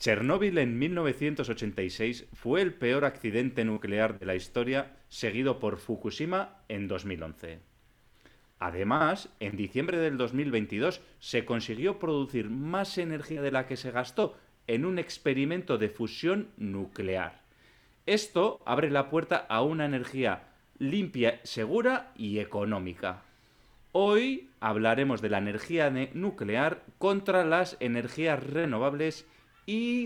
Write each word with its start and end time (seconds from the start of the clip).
Chernóbil 0.00 0.56
en 0.56 0.78
1986 0.78 2.24
fue 2.32 2.62
el 2.62 2.72
peor 2.72 3.04
accidente 3.04 3.66
nuclear 3.66 4.18
de 4.18 4.24
la 4.24 4.34
historia, 4.34 4.96
seguido 5.10 5.58
por 5.58 5.76
Fukushima 5.76 6.56
en 6.68 6.88
2011. 6.88 7.58
Además, 8.58 9.28
en 9.40 9.58
diciembre 9.58 9.98
del 9.98 10.16
2022 10.16 11.02
se 11.18 11.44
consiguió 11.44 11.98
producir 11.98 12.48
más 12.48 12.96
energía 12.96 13.42
de 13.42 13.50
la 13.50 13.66
que 13.66 13.76
se 13.76 13.90
gastó 13.90 14.38
en 14.66 14.86
un 14.86 14.98
experimento 14.98 15.76
de 15.76 15.90
fusión 15.90 16.48
nuclear. 16.56 17.42
Esto 18.06 18.62
abre 18.64 18.88
la 18.88 19.10
puerta 19.10 19.44
a 19.50 19.60
una 19.60 19.84
energía 19.84 20.44
limpia, 20.78 21.40
segura 21.42 22.12
y 22.16 22.38
económica. 22.38 23.24
Hoy 23.92 24.48
hablaremos 24.60 25.20
de 25.20 25.28
la 25.28 25.38
energía 25.38 25.90
nuclear 26.14 26.84
contra 26.96 27.44
las 27.44 27.76
energías 27.80 28.42
renovables 28.42 29.26
y 29.26 29.39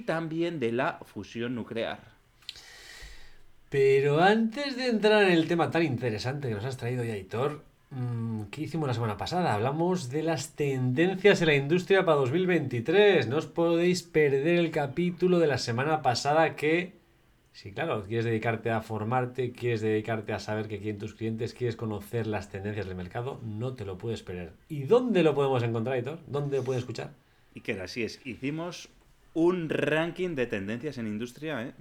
también 0.06 0.60
de 0.60 0.72
la 0.72 0.98
fusión 1.04 1.54
nuclear. 1.54 2.14
Pero 3.74 4.22
antes 4.22 4.76
de 4.76 4.86
entrar 4.86 5.24
en 5.24 5.32
el 5.32 5.48
tema 5.48 5.70
tan 5.70 5.82
interesante 5.82 6.48
que 6.48 6.54
nos 6.54 6.64
has 6.64 6.76
traído 6.76 7.02
ya, 7.02 7.16
Hitor, 7.16 7.64
mm, 7.90 8.42
¿qué 8.44 8.62
hicimos 8.62 8.86
la 8.86 8.94
semana 8.94 9.16
pasada? 9.16 9.52
Hablamos 9.52 10.10
de 10.10 10.22
las 10.22 10.50
tendencias 10.54 11.40
en 11.40 11.48
la 11.48 11.56
industria 11.56 12.04
para 12.04 12.18
2023. 12.18 13.26
No 13.26 13.36
os 13.36 13.46
podéis 13.46 14.04
perder 14.04 14.60
el 14.60 14.70
capítulo 14.70 15.40
de 15.40 15.48
la 15.48 15.58
semana 15.58 16.02
pasada 16.02 16.54
que, 16.54 16.92
si 17.52 17.72
claro, 17.72 18.04
quieres 18.04 18.26
dedicarte 18.26 18.70
a 18.70 18.80
formarte, 18.80 19.50
quieres 19.50 19.80
dedicarte 19.80 20.32
a 20.32 20.38
saber 20.38 20.68
qué 20.68 20.78
quieren 20.78 21.00
tus 21.00 21.14
clientes, 21.14 21.52
quieres 21.52 21.74
conocer 21.74 22.28
las 22.28 22.50
tendencias 22.50 22.86
del 22.86 22.94
mercado, 22.94 23.40
no 23.42 23.74
te 23.74 23.84
lo 23.84 23.98
puedes 23.98 24.22
perder. 24.22 24.52
¿Y 24.68 24.84
dónde 24.84 25.24
lo 25.24 25.34
podemos 25.34 25.64
encontrar, 25.64 25.98
Hitor? 25.98 26.20
¿Dónde 26.28 26.58
lo 26.58 26.62
puedes 26.62 26.82
escuchar? 26.82 27.10
Y 27.56 27.60
que 27.62 27.72
así 27.80 28.04
es, 28.04 28.20
hicimos 28.24 28.88
un 29.34 29.68
ranking 29.68 30.34
de 30.34 30.46
tendencias 30.46 30.96
en 30.98 31.06
industria, 31.06 31.62
¿eh? 31.62 31.74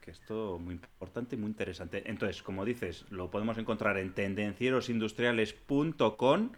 que 0.00 0.10
es 0.12 0.20
muy 0.30 0.74
importante 0.74 1.36
y 1.36 1.38
muy 1.38 1.48
interesante. 1.48 2.02
Entonces, 2.06 2.42
como 2.42 2.64
dices, 2.64 3.04
lo 3.10 3.30
podemos 3.30 3.58
encontrar 3.58 3.98
en 3.98 4.14
tendencierosindustriales.com, 4.14 6.52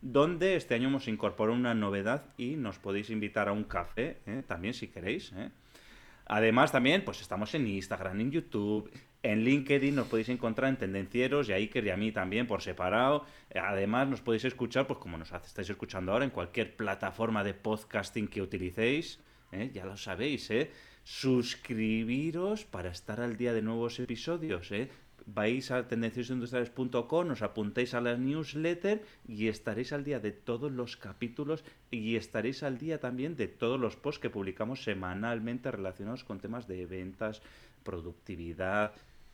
donde 0.00 0.56
este 0.56 0.74
año 0.74 0.88
hemos 0.88 1.06
incorporado 1.08 1.56
una 1.56 1.74
novedad 1.74 2.24
y 2.36 2.56
nos 2.56 2.78
podéis 2.78 3.10
invitar 3.10 3.48
a 3.48 3.52
un 3.52 3.64
café, 3.64 4.18
¿eh? 4.26 4.42
también 4.46 4.74
si 4.74 4.88
queréis. 4.88 5.32
¿eh? 5.32 5.50
Además, 6.26 6.72
también, 6.72 7.04
pues 7.04 7.20
estamos 7.20 7.54
en 7.54 7.68
Instagram, 7.68 8.20
en 8.20 8.32
YouTube, 8.32 8.90
en 9.22 9.44
LinkedIn 9.44 9.94
nos 9.94 10.06
podéis 10.06 10.28
encontrar 10.28 10.68
en 10.70 10.76
Tendencieros 10.76 11.48
y 11.48 11.52
a 11.52 11.56
Iker 11.56 11.84
y 11.84 11.90
a 11.90 11.96
mí 11.96 12.12
también 12.12 12.46
por 12.46 12.62
separado. 12.62 13.24
Además, 13.54 14.06
nos 14.06 14.20
podéis 14.20 14.44
escuchar, 14.44 14.86
pues 14.86 15.00
como 15.00 15.18
nos 15.18 15.32
estáis 15.32 15.68
escuchando 15.68 16.12
ahora, 16.12 16.24
en 16.24 16.30
cualquier 16.30 16.76
plataforma 16.76 17.42
de 17.42 17.52
podcasting 17.52 18.28
que 18.28 18.40
utilicéis. 18.40 19.18
¿Eh? 19.52 19.70
ya 19.72 19.84
lo 19.84 19.96
sabéis, 19.96 20.50
¿eh? 20.50 20.70
Suscribiros 21.04 22.64
para 22.64 22.90
estar 22.90 23.20
al 23.20 23.36
día 23.36 23.52
de 23.52 23.62
nuevos 23.62 24.00
episodios, 24.00 24.72
¿eh? 24.72 24.90
Vais 25.26 25.72
a 25.72 25.88
tendenciosindustriales.com, 25.88 27.30
os 27.30 27.42
apuntéis 27.42 27.94
a 27.94 28.00
la 28.00 28.16
newsletter 28.16 29.02
y 29.26 29.48
estaréis 29.48 29.92
al 29.92 30.04
día 30.04 30.20
de 30.20 30.30
todos 30.30 30.70
los 30.70 30.96
capítulos 30.96 31.64
y 31.90 32.14
estaréis 32.14 32.62
al 32.62 32.78
día 32.78 33.00
también 33.00 33.34
de 33.34 33.48
todos 33.48 33.80
los 33.80 33.96
posts 33.96 34.20
que 34.20 34.30
publicamos 34.30 34.84
semanalmente 34.84 35.70
relacionados 35.72 36.22
con 36.22 36.38
temas 36.38 36.68
de 36.68 36.86
ventas, 36.86 37.42
productividad, 37.82 38.92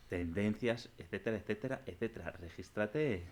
tendencias, 0.09 0.89
etcétera, 0.97 1.37
etcétera, 1.37 1.81
etcétera. 1.85 2.31
Regístrate. 2.41 3.23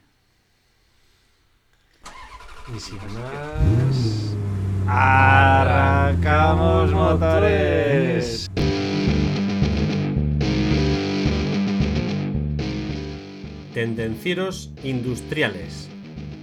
Y 2.76 2.80
sin 2.80 2.98
más... 3.14 4.61
¡Arrancamos 4.88 6.92
motores! 6.92 8.50
Tendencieros 13.74 14.72
industriales. 14.84 15.90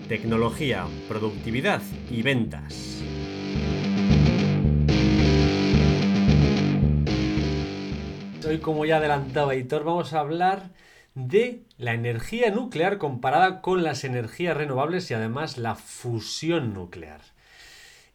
Tecnología, 0.08 0.86
productividad 1.08 1.82
y 2.10 2.22
ventas. 2.22 2.98
Hoy, 8.48 8.60
como 8.60 8.86
ya 8.86 8.96
adelantaba 8.96 9.54
Hitor, 9.54 9.84
vamos 9.84 10.14
a 10.14 10.20
hablar 10.20 10.70
de 11.14 11.64
la 11.76 11.92
energía 11.92 12.50
nuclear 12.50 12.96
comparada 12.96 13.60
con 13.60 13.82
las 13.82 14.04
energías 14.04 14.56
renovables 14.56 15.10
y 15.10 15.14
además 15.14 15.58
la 15.58 15.74
fusión 15.74 16.72
nuclear. 16.72 17.20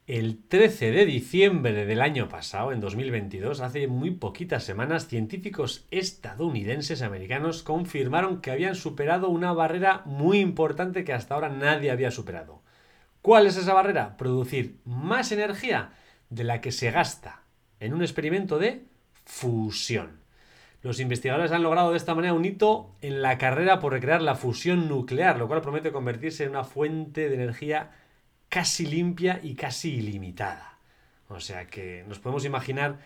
El 0.06 0.44
13 0.50 0.92
de 0.92 1.06
diciembre 1.06 1.86
del 1.86 2.02
año 2.02 2.28
pasado, 2.28 2.74
en 2.74 2.82
2022, 2.82 3.62
hace 3.62 3.88
muy 3.88 4.12
poquitas 4.12 4.66
semanas, 4.66 5.08
científicos 5.08 5.88
estadounidenses 5.92 7.02
americanos 7.02 7.64
confirmaron 7.64 8.42
que 8.42 8.52
habían 8.52 8.76
superado 8.76 9.30
una 9.30 9.54
barrera 9.54 10.02
muy 10.04 10.40
importante 10.40 11.06
que 11.06 11.14
hasta 11.14 11.36
ahora 11.36 11.48
nadie 11.48 11.90
había 11.90 12.12
superado. 12.12 12.62
¿Cuál 13.22 13.48
es 13.48 13.56
esa 13.56 13.74
barrera? 13.74 14.18
Producir 14.18 14.76
más 14.84 15.32
energía 15.32 15.94
de 16.30 16.44
la 16.44 16.60
que 16.60 16.74
se 16.74 16.92
gasta 16.92 17.44
en 17.80 17.94
un 17.94 18.02
experimento 18.02 18.60
de 18.60 18.84
fusión. 19.24 20.20
Los 20.82 21.00
investigadores 21.00 21.54
han 21.54 21.64
logrado 21.64 21.92
de 21.92 21.98
esta 21.98 22.14
manera 22.14 22.34
un 22.34 22.44
hito 22.44 22.94
en 23.00 23.22
la 23.22 23.38
carrera 23.38 23.80
por 23.80 23.94
recrear 23.94 24.22
la 24.22 24.36
fusión 24.36 24.90
nuclear, 24.90 25.38
lo 25.38 25.48
cual 25.48 25.62
promete 25.62 25.94
convertirse 25.94 26.44
en 26.44 26.50
una 26.50 26.66
fuente 26.66 27.30
de 27.30 27.36
energía 27.36 27.92
casi 28.54 28.86
limpia 28.86 29.40
y 29.42 29.56
casi 29.56 29.96
ilimitada. 29.96 30.78
O 31.28 31.40
sea 31.40 31.66
que 31.66 32.06
nos 32.08 32.20
podemos 32.20 32.46
imaginar 32.46 33.00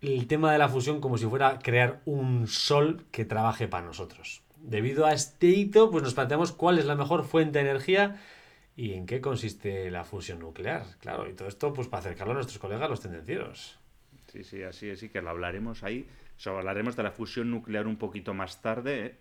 el 0.00 0.26
tema 0.26 0.50
de 0.50 0.58
la 0.58 0.68
fusión 0.68 1.00
como 1.00 1.18
si 1.18 1.26
fuera 1.26 1.60
crear 1.60 2.00
un 2.04 2.48
sol 2.48 3.06
que 3.12 3.24
trabaje 3.24 3.68
para 3.68 3.86
nosotros. 3.86 4.42
Debido 4.56 5.06
a 5.06 5.12
este 5.12 5.46
hito, 5.46 5.92
pues 5.92 6.02
nos 6.02 6.14
planteamos 6.14 6.50
cuál 6.50 6.80
es 6.80 6.84
la 6.84 6.96
mejor 6.96 7.22
fuente 7.22 7.60
de 7.60 7.70
energía 7.70 8.20
y 8.74 8.94
en 8.94 9.06
qué 9.06 9.20
consiste 9.20 9.88
la 9.92 10.02
fusión 10.02 10.40
nuclear. 10.40 10.84
Claro, 10.98 11.30
y 11.30 11.34
todo 11.34 11.46
esto 11.46 11.72
pues 11.72 11.86
para 11.86 12.00
acercarlo 12.00 12.32
a 12.32 12.34
nuestros 12.34 12.58
colegas 12.58 12.90
los 12.90 13.00
tendencieros. 13.00 13.78
Sí, 14.32 14.42
sí, 14.42 14.64
así 14.64 14.88
es, 14.88 15.00
y 15.04 15.10
que 15.10 15.22
lo 15.22 15.30
hablaremos 15.30 15.84
ahí. 15.84 16.08
Hablaremos 16.44 16.96
de 16.96 17.04
la 17.04 17.12
fusión 17.12 17.52
nuclear 17.52 17.86
un 17.86 17.98
poquito 17.98 18.34
más 18.34 18.60
tarde, 18.60 19.06
¿eh? 19.06 19.14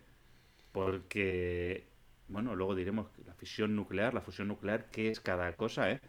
porque 0.72 1.89
bueno, 2.30 2.56
luego 2.56 2.76
diremos 2.76 3.08
la 3.26 3.34
fisión 3.34 3.76
nuclear, 3.76 4.14
la 4.14 4.22
fusión 4.22 4.48
nuclear, 4.48 4.90
qué 4.92 5.10
es 5.10 5.20
cada 5.20 5.54
cosa, 5.56 5.92
¿eh? 5.92 6.00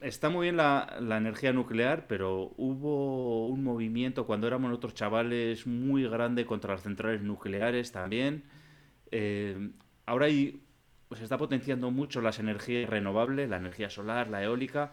Está 0.00 0.30
muy 0.30 0.46
bien 0.46 0.56
la, 0.56 0.98
energía 0.98 1.52
nuclear, 1.52 2.08
pero 2.08 2.52
hubo 2.56 3.46
un 3.46 3.62
movimiento 3.62 4.26
cuando 4.26 4.48
éramos 4.48 4.72
otros 4.72 4.94
chavales 4.94 5.64
muy 5.64 6.08
grande 6.08 6.44
contra 6.44 6.72
las 6.72 6.82
centrales 6.82 7.22
nucleares 7.22 7.92
también. 7.92 8.42
Eh, 9.12 9.70
ahora 10.04 10.26
hay, 10.26 10.60
pues 11.06 11.20
se 11.20 11.24
está 11.24 11.38
potenciando 11.38 11.92
mucho 11.92 12.20
las 12.20 12.40
energías 12.40 12.90
renovables, 12.90 13.48
la 13.48 13.58
energía 13.58 13.90
solar, 13.90 14.28
la 14.28 14.42
eólica, 14.42 14.92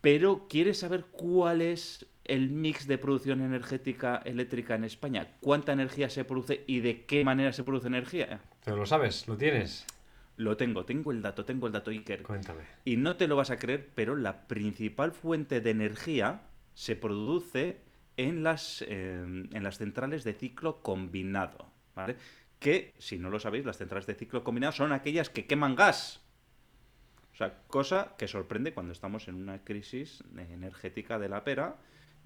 pero 0.00 0.46
¿quieres 0.48 0.78
saber 0.78 1.06
cuál 1.10 1.60
es 1.60 2.06
el 2.24 2.50
mix 2.50 2.86
de 2.86 2.98
producción 2.98 3.40
energética 3.40 4.22
eléctrica 4.24 4.76
en 4.76 4.84
España? 4.84 5.36
¿Cuánta 5.40 5.72
energía 5.72 6.08
se 6.10 6.24
produce 6.24 6.62
y 6.68 6.78
de 6.80 7.04
qué 7.06 7.24
manera 7.24 7.52
se 7.52 7.64
produce 7.64 7.88
energía? 7.88 8.40
Pero 8.68 8.80
lo 8.80 8.84
sabes, 8.84 9.26
lo 9.26 9.34
tienes. 9.38 9.86
Lo 10.36 10.58
tengo, 10.58 10.84
tengo 10.84 11.10
el 11.10 11.22
dato, 11.22 11.46
tengo 11.46 11.68
el 11.68 11.72
dato 11.72 11.90
Iker. 11.90 12.22
Cuéntame. 12.22 12.64
Y 12.84 12.98
no 12.98 13.16
te 13.16 13.26
lo 13.26 13.34
vas 13.34 13.50
a 13.50 13.58
creer, 13.58 13.88
pero 13.94 14.14
la 14.14 14.46
principal 14.46 15.12
fuente 15.12 15.62
de 15.62 15.70
energía 15.70 16.42
se 16.74 16.94
produce 16.94 17.80
en 18.18 18.42
las, 18.42 18.84
em, 18.86 19.48
en 19.54 19.62
las 19.62 19.78
centrales 19.78 20.22
de 20.22 20.34
ciclo 20.34 20.82
combinado, 20.82 21.70
¿vale? 21.96 22.16
Que, 22.58 22.92
si 22.98 23.18
no 23.18 23.30
lo 23.30 23.40
sabéis, 23.40 23.64
las 23.64 23.78
centrales 23.78 24.06
de 24.06 24.16
ciclo 24.16 24.44
combinado 24.44 24.74
son 24.74 24.92
aquellas 24.92 25.30
que 25.30 25.46
queman 25.46 25.74
gas. 25.74 26.20
O 27.32 27.36
sea, 27.36 27.62
cosa 27.68 28.16
que 28.18 28.28
sorprende 28.28 28.74
cuando 28.74 28.92
estamos 28.92 29.28
en 29.28 29.36
una 29.36 29.64
crisis 29.64 30.22
energética 30.36 31.18
de 31.18 31.30
la 31.30 31.42
pera 31.42 31.76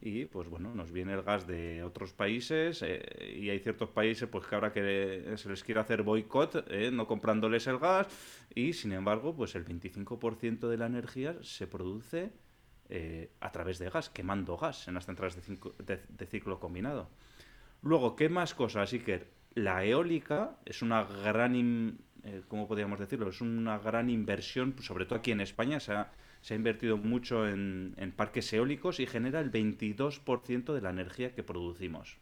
y 0.04 0.24
pues 0.24 0.48
bueno, 0.48 0.74
nos 0.74 0.90
viene 0.90 1.12
el 1.12 1.22
gas 1.22 1.46
de 1.46 1.84
otros 1.84 2.12
países 2.12 2.82
eh, 2.82 3.36
y 3.38 3.50
hay 3.50 3.60
ciertos 3.60 3.88
países 3.90 4.28
pues 4.28 4.44
que 4.46 4.54
ahora 4.56 4.72
que 4.72 5.32
se 5.36 5.48
les 5.48 5.62
quiere 5.62 5.80
hacer 5.80 6.02
boicot, 6.02 6.66
eh, 6.68 6.90
no 6.92 7.06
comprándoles 7.06 7.68
el 7.68 7.78
gas 7.78 8.08
y 8.52 8.72
sin 8.72 8.92
embargo 8.92 9.34
pues 9.36 9.54
el 9.54 9.64
25% 9.64 10.68
de 10.68 10.76
la 10.76 10.86
energía 10.86 11.36
se 11.42 11.68
produce 11.68 12.32
eh, 12.88 13.30
a 13.40 13.52
través 13.52 13.78
de 13.78 13.90
gas, 13.90 14.10
quemando 14.10 14.56
gas 14.56 14.88
en 14.88 14.94
las 14.94 15.06
centrales 15.06 15.36
de, 15.36 16.00
de, 16.08 16.26
ciclo 16.26 16.58
combinado. 16.58 17.08
Luego, 17.80 18.16
¿qué 18.16 18.28
más 18.28 18.54
cosas, 18.54 18.92
Iker? 18.92 19.30
La 19.54 19.84
eólica 19.84 20.58
es 20.64 20.82
una 20.82 21.04
gran, 21.04 21.98
¿cómo 22.48 22.66
podríamos 22.66 22.98
decirlo? 22.98 23.28
Es 23.28 23.40
una 23.40 23.78
gran 23.78 24.10
inversión, 24.10 24.74
sobre 24.80 25.06
todo 25.06 25.20
aquí 25.20 25.30
en 25.30 25.40
España, 25.40 25.78
se 25.78 25.92
ha 25.92 26.10
se 26.42 26.54
ha 26.54 26.56
invertido 26.56 26.96
mucho 26.96 27.48
en, 27.48 28.12
parques 28.16 28.52
eólicos 28.52 29.00
y 29.00 29.06
genera 29.06 29.40
el 29.40 29.50
22% 29.50 30.74
de 30.74 30.80
la 30.80 30.90
energía 30.90 31.34
que 31.34 31.44
producimos. 31.44 32.18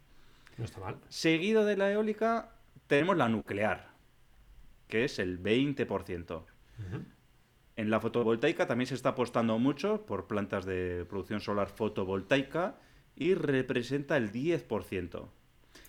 No 0.58 0.66
está 0.66 0.78
mal. 0.78 0.98
Seguido 1.08 1.64
de 1.64 1.76
la 1.78 1.90
eólica, 1.90 2.52
tenemos 2.86 3.16
la 3.16 3.30
nuclear, 3.30 3.88
que 4.88 5.04
es 5.04 5.18
el 5.18 5.42
20%. 5.42 6.44
En 7.76 7.90
la 7.90 8.00
fotovoltaica 8.00 8.66
también 8.66 8.86
se 8.86 8.94
está 8.94 9.10
apostando 9.10 9.58
mucho 9.58 10.04
por 10.04 10.26
plantas 10.26 10.66
de 10.66 11.06
producción 11.08 11.40
solar 11.40 11.68
fotovoltaica 11.68 12.76
y 13.16 13.34
representa 13.34 14.18
el 14.18 14.32
10%. 14.32 15.28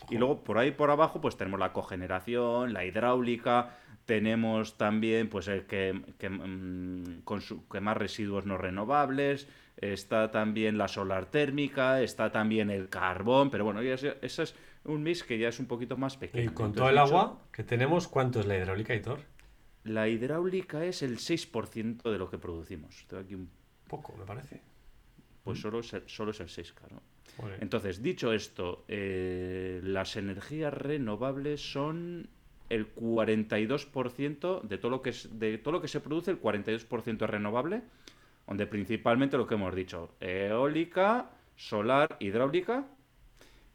Y 0.09 0.17
luego 0.17 0.43
por 0.43 0.57
ahí 0.57 0.71
por 0.71 0.89
abajo 0.89 1.19
pues 1.19 1.35
tenemos 1.35 1.59
la 1.59 1.73
cogeneración, 1.73 2.71
la 2.71 2.85
hidráulica, 2.85 3.77
tenemos 4.06 4.77
también 4.77 5.30
pues 5.30 5.48
el 5.48 5.65
que, 5.65 6.01
que, 6.18 6.30
mm, 6.30 7.24
quemar 7.71 8.00
residuos 8.00 8.45
no 8.45 8.57
renovables, 8.57 9.48
está 9.77 10.31
también 10.31 10.77
la 10.77 10.88
solar 10.88 11.25
térmica, 11.25 12.01
está 12.01 12.31
también 12.31 12.69
el 12.69 12.89
carbón, 12.89 13.50
pero 13.50 13.65
bueno, 13.65 13.81
ese, 13.81 14.18
es 14.21 14.56
un 14.83 15.03
mix 15.03 15.24
que 15.24 15.38
ya 15.38 15.50
es 15.50 15.59
un 15.59 15.65
poquito 15.65 15.98
más 15.98 16.18
pequeño. 16.18 16.51
Y 16.51 16.53
con 16.53 16.74
todo 16.74 16.89
el 16.89 16.98
agua 16.98 17.39
que 17.51 17.63
tenemos, 17.63 18.07
¿cuánto 18.07 18.39
es 18.39 18.45
la 18.45 18.57
hidráulica, 18.57 18.95
Hitor? 18.95 19.19
La 19.83 20.07
hidráulica 20.07 20.86
es 20.86 21.01
el 21.01 21.18
6% 21.18 22.03
de 22.03 22.18
lo 22.18 22.30
que 22.30 22.38
producimos. 22.38 23.06
Tengo 23.07 23.24
aquí 23.24 23.33
un... 23.33 23.50
Poco, 23.88 24.15
me 24.15 24.25
parece. 24.25 24.62
Pues 25.44 25.59
solo 25.59 25.80
es 25.80 25.94
el, 25.94 26.03
solo 26.07 26.31
es 26.31 26.39
el 26.39 26.50
6, 26.50 26.74
claro. 26.74 27.01
Entonces, 27.59 28.03
dicho 28.03 28.33
esto, 28.33 28.86
eh, 28.88 29.80
las 29.83 30.15
energías 30.15 30.74
renovables 30.74 31.71
son 31.71 32.30
el 32.71 32.95
42% 32.95 34.62
de 34.62 34.77
todo 34.77 34.91
lo 34.91 35.01
que 35.01 35.09
es, 35.09 35.29
de 35.38 35.57
todo 35.57 35.73
lo 35.73 35.81
que 35.81 35.88
se 35.88 36.00
produce, 36.00 36.31
el 36.31 36.41
42% 36.41 37.23
es 37.23 37.29
renovable, 37.29 37.81
donde 38.47 38.65
principalmente 38.65 39.38
lo 39.38 39.45
que 39.45 39.56
hemos 39.56 39.75
dicho, 39.75 40.15
eólica, 40.19 41.31
solar, 41.56 42.15
hidráulica 42.19 42.88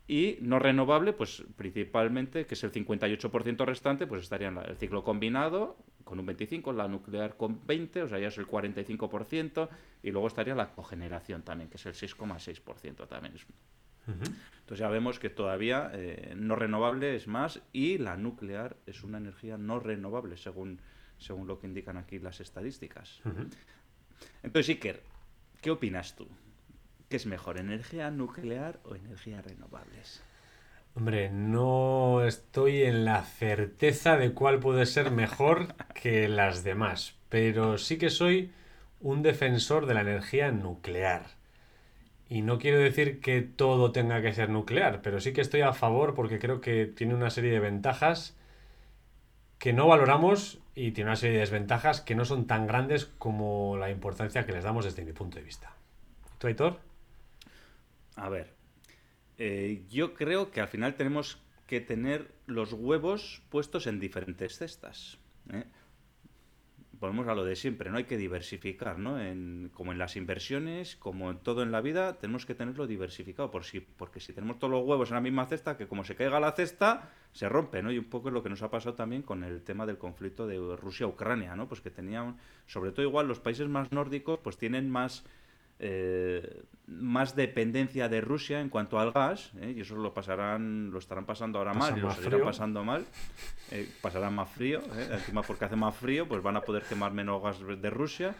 y 0.09 0.39
no 0.41 0.59
renovable, 0.59 1.13
pues 1.13 1.45
principalmente, 1.57 2.47
que 2.47 2.55
es 2.55 2.65
el 2.65 2.73
58% 2.73 3.65
restante, 3.65 4.07
pues 4.07 4.23
estaría 4.23 4.49
en 4.49 4.59
el 4.59 4.77
ciclo 4.77 5.05
combinado 5.05 5.77
con 6.05 6.21
un 6.21 6.27
25, 6.27 6.73
la 6.73 6.87
nuclear 6.87 7.37
con 7.37 7.67
20, 7.67 8.03
o 8.05 8.09
sea, 8.09 8.21
ya 8.21 8.29
es 8.29 8.39
el 8.39 8.47
45%, 8.47 9.69
y 10.05 10.13
luego 10.13 10.29
estaría 10.29 10.55
la 10.55 10.71
cogeneración 10.71 11.43
también, 11.43 11.69
que 11.69 11.77
es 11.77 11.87
el 11.87 11.95
6,6% 11.95 13.09
también. 13.09 13.35
Entonces 14.07 14.79
ya 14.79 14.89
vemos 14.89 15.19
que 15.19 15.31
todavía 15.31 15.91
eh, 15.95 16.35
no 16.37 16.57
renovable 16.57 17.15
es 17.15 17.27
más 17.27 17.61
y 17.73 17.99
la 17.99 18.17
nuclear 18.17 18.77
es 18.87 19.05
una 19.05 19.19
energía 19.19 19.59
no 19.59 19.79
renovable, 19.81 20.37
según, 20.37 20.81
según 21.19 21.47
lo 21.47 21.59
que 21.59 21.67
indican 21.67 21.97
aquí 21.97 22.19
las 22.19 22.41
estadísticas. 22.41 23.21
Entonces, 24.43 24.71
Iker, 24.71 25.03
¿qué 25.61 25.71
opinas 25.71 26.17
tú? 26.17 26.27
¿Qué 27.09 27.17
es 27.17 27.27
mejor, 27.27 27.59
energía 27.59 28.11
nuclear 28.11 28.81
o 28.85 28.97
energías 28.97 29.45
renovables? 29.45 30.23
Hombre, 30.97 31.31
no 31.31 32.25
estoy 32.25 32.83
en 32.83 33.05
la 33.05 33.23
certeza 33.23 34.17
de 34.17 34.33
cuál 34.33 34.59
puede 34.59 34.87
ser 34.87 35.11
mejor 35.11 35.75
que 35.95 36.27
las 36.27 36.65
demás, 36.65 37.17
pero 37.29 37.77
sí 37.77 37.99
que 37.99 38.09
soy 38.09 38.51
un 39.01 39.23
defensor 39.23 39.87
de 39.87 39.95
la 39.95 40.01
energía 40.01 40.51
nuclear. 40.51 41.27
Y 42.29 42.43
no 42.43 42.59
quiero 42.59 42.79
decir 42.79 43.21
que 43.21 43.43
todo 43.43 43.93
tenga 43.93 44.21
que 44.21 44.33
ser 44.33 44.51
nuclear, 44.51 45.01
pero 45.03 45.21
sí 45.21 45.33
que 45.33 45.41
estoy 45.41 45.61
a 45.61 45.73
favor 45.73 46.15
porque 46.15 46.39
creo 46.39 46.61
que 46.61 46.87
tiene 46.87 47.15
una 47.15 47.31
serie 47.31 47.53
de 47.53 47.61
ventajas 47.61 48.37
que 49.59 49.73
no 49.73 49.87
valoramos 49.87 50.59
y 50.75 50.91
tiene 50.91 51.11
una 51.11 51.17
serie 51.17 51.35
de 51.35 51.41
desventajas 51.41 52.01
que 52.01 52.15
no 52.15 52.25
son 52.25 52.47
tan 52.47 52.67
grandes 52.67 53.07
como 53.07 53.77
la 53.77 53.91
importancia 53.91 54.45
que 54.45 54.53
les 54.53 54.65
damos 54.65 54.85
desde 54.85 55.05
mi 55.05 55.13
punto 55.13 55.39
de 55.39 55.45
vista. 55.45 55.75
¿Tú, 56.39 56.49
Aitor? 56.49 56.81
A 58.17 58.29
ver, 58.29 58.53
eh, 59.39 59.85
yo 59.89 60.15
creo 60.15 60.51
que 60.51 60.61
al 60.61 60.69
final 60.69 60.95
tenemos 60.95 61.39
que 61.67 61.81
tener 61.81 62.31
los 62.47 62.73
huevos 62.73 63.43
puestos 63.51 63.87
en 63.87 64.01
diferentes 64.01 64.59
cestas. 64.59 65.19
¿eh? 65.53 65.65
Volvemos 67.01 67.29
a 67.29 67.35
lo 67.35 67.45
de 67.45 67.57
siempre, 67.57 67.91
¿no? 67.91 67.99
Hay 67.99 68.05
que 68.05 68.17
diversificar, 68.17 68.99
¿no? 68.99 69.21
En, 69.21 69.71
como 69.75 69.93
en 69.93 69.99
las 69.99 70.17
inversiones, 70.17 70.97
como 70.97 71.31
en 71.31 71.39
todo 71.39 71.63
en 71.63 71.73
la 71.73 71.81
vida, 71.81 72.19
tenemos 72.19 72.47
que 72.47 72.55
tenerlo 72.55 72.87
diversificado, 72.87 73.51
por 73.51 73.65
si, 73.65 73.81
porque 73.81 74.21
si 74.21 74.33
tenemos 74.33 74.59
todos 74.59 74.71
los 74.71 74.85
huevos 74.85 75.11
en 75.11 75.15
la 75.17 75.21
misma 75.21 75.47
cesta, 75.47 75.77
que 75.77 75.87
como 75.87 76.05
se 76.05 76.15
caiga 76.15 76.41
la 76.41 76.53
cesta, 76.53 77.11
se 77.33 77.49
rompe, 77.49 77.83
¿no? 77.83 77.93
Y 77.93 77.99
un 77.99 78.05
poco 78.07 78.29
es 78.29 78.35
lo 78.35 78.43
que 78.43 78.49
nos 78.49 78.63
ha 78.63 78.71
pasado 78.71 78.95
también 78.95 79.23
con 79.23 79.45
el 79.45 79.63
tema 79.63 79.87
del 79.87 79.99
conflicto 79.99 80.47
de 80.47 80.77
Rusia-Ucrania, 80.77 81.57
¿no? 81.57 81.69
Pues 81.69 81.81
que 81.81 81.91
tenían, 81.91 82.37
sobre 82.67 82.93
todo 82.93 83.03
igual 83.03 83.29
los 83.29 83.41
países 83.41 83.69
más 83.69 83.93
nórdicos, 83.93 84.39
pues 84.43 84.57
tienen 84.57 84.91
más 84.91 85.25
eh, 85.79 86.63
más 86.87 87.35
dependencia 87.35 88.09
de 88.09 88.21
Rusia 88.21 88.61
en 88.61 88.69
cuanto 88.69 88.99
al 88.99 89.13
gas, 89.13 89.53
¿eh? 89.61 89.75
y 89.77 89.81
eso 89.81 89.97
lo 89.97 90.15
pasarán, 90.15 90.91
lo 90.91 90.99
estarán 90.99 91.27
pasando 91.27 91.59
ahora 91.59 91.75
mal 91.75 91.99
y 91.99 92.01
lo 92.01 92.11
seguirán 92.13 92.43
pasando 92.43 92.85
mal, 92.85 93.05
eh, 93.73 93.89
pasarán 94.01 94.35
más 94.35 94.49
frío, 94.49 94.81
encima 95.11 95.43
porque 95.43 95.65
hace 95.65 95.77
más 95.77 95.97
frío, 95.97 96.29
pues 96.29 96.43
van 96.43 96.57
a 96.57 96.61
poder 96.61 96.85
quemar 96.85 97.13
menos 97.13 97.43
gas 97.43 97.59
de 97.61 97.91
Rusia. 97.91 98.35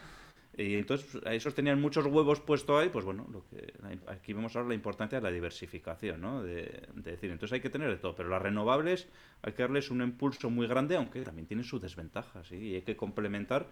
Y 0.59 0.73
entonces 0.73 1.21
esos 1.25 1.53
tenían 1.53 1.79
muchos 1.79 2.07
huevos 2.07 2.39
puestos 2.39 2.81
ahí, 2.81 2.89
pues 2.89 3.05
bueno, 3.05 3.27
lo 3.31 3.45
que 3.47 3.73
aquí 4.07 4.33
vemos 4.33 4.55
ahora 4.55 4.69
la 4.69 4.73
importancia 4.73 5.19
de 5.19 5.23
la 5.23 5.29
diversificación, 5.29 6.19
¿no? 6.19 6.41
De, 6.41 6.63
de, 6.95 7.11
decir, 7.11 7.29
entonces 7.29 7.53
hay 7.53 7.61
que 7.61 7.69
tener 7.69 7.91
de 7.91 7.97
todo, 7.97 8.15
pero 8.15 8.27
las 8.29 8.41
renovables 8.41 9.07
hay 9.43 9.53
que 9.53 9.61
darles 9.61 9.91
un 9.91 10.01
impulso 10.01 10.49
muy 10.49 10.65
grande, 10.65 10.95
aunque 10.95 11.21
también 11.21 11.45
tienen 11.45 11.63
sus 11.63 11.79
desventajas, 11.79 12.51
y 12.51 12.73
hay 12.73 12.81
que 12.81 12.97
complementar 12.97 13.67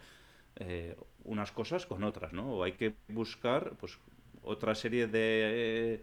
eh, 0.57 0.95
unas 1.23 1.51
cosas 1.51 1.85
con 1.85 2.03
otras, 2.03 2.33
¿no? 2.33 2.53
O 2.53 2.63
hay 2.63 2.73
que 2.73 2.95
buscar 3.09 3.73
pues 3.77 3.99
otra 4.41 4.75
serie 4.75 5.07
de 5.07 6.01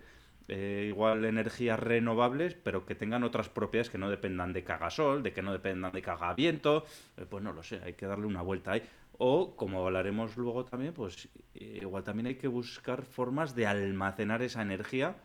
eh, 0.49 0.87
igual 0.89 1.25
energías 1.25 1.79
renovables, 1.79 2.55
pero 2.55 2.85
que 2.85 2.95
tengan 2.95 3.23
otras 3.23 3.49
propiedades 3.49 3.89
que 3.89 3.99
no 3.99 4.11
dependan 4.11 4.53
de 4.53 4.65
cagasol, 4.65 5.23
de 5.23 5.33
que 5.33 5.43
no 5.43 5.53
dependan 5.53 5.93
de 5.93 6.03
cagaviento, 6.03 6.85
eh, 7.17 7.25
pues 7.29 7.43
no 7.43 7.53
lo 7.53 7.63
sé, 7.63 7.81
hay 7.85 7.95
que 7.95 8.07
darle 8.07 8.27
una 8.27 8.43
vuelta 8.43 8.73
ahí. 8.73 8.83
O, 9.19 9.57
como 9.57 9.87
hablaremos 9.87 10.37
luego 10.37 10.65
también, 10.65 10.93
pues 10.93 11.29
igual 11.55 12.03
también 12.03 12.27
hay 12.27 12.35
que 12.35 12.49
buscar 12.49 13.03
formas 13.03 13.55
de 13.55 13.67
almacenar 13.67 14.43
esa 14.43 14.63
energía, 14.63 15.17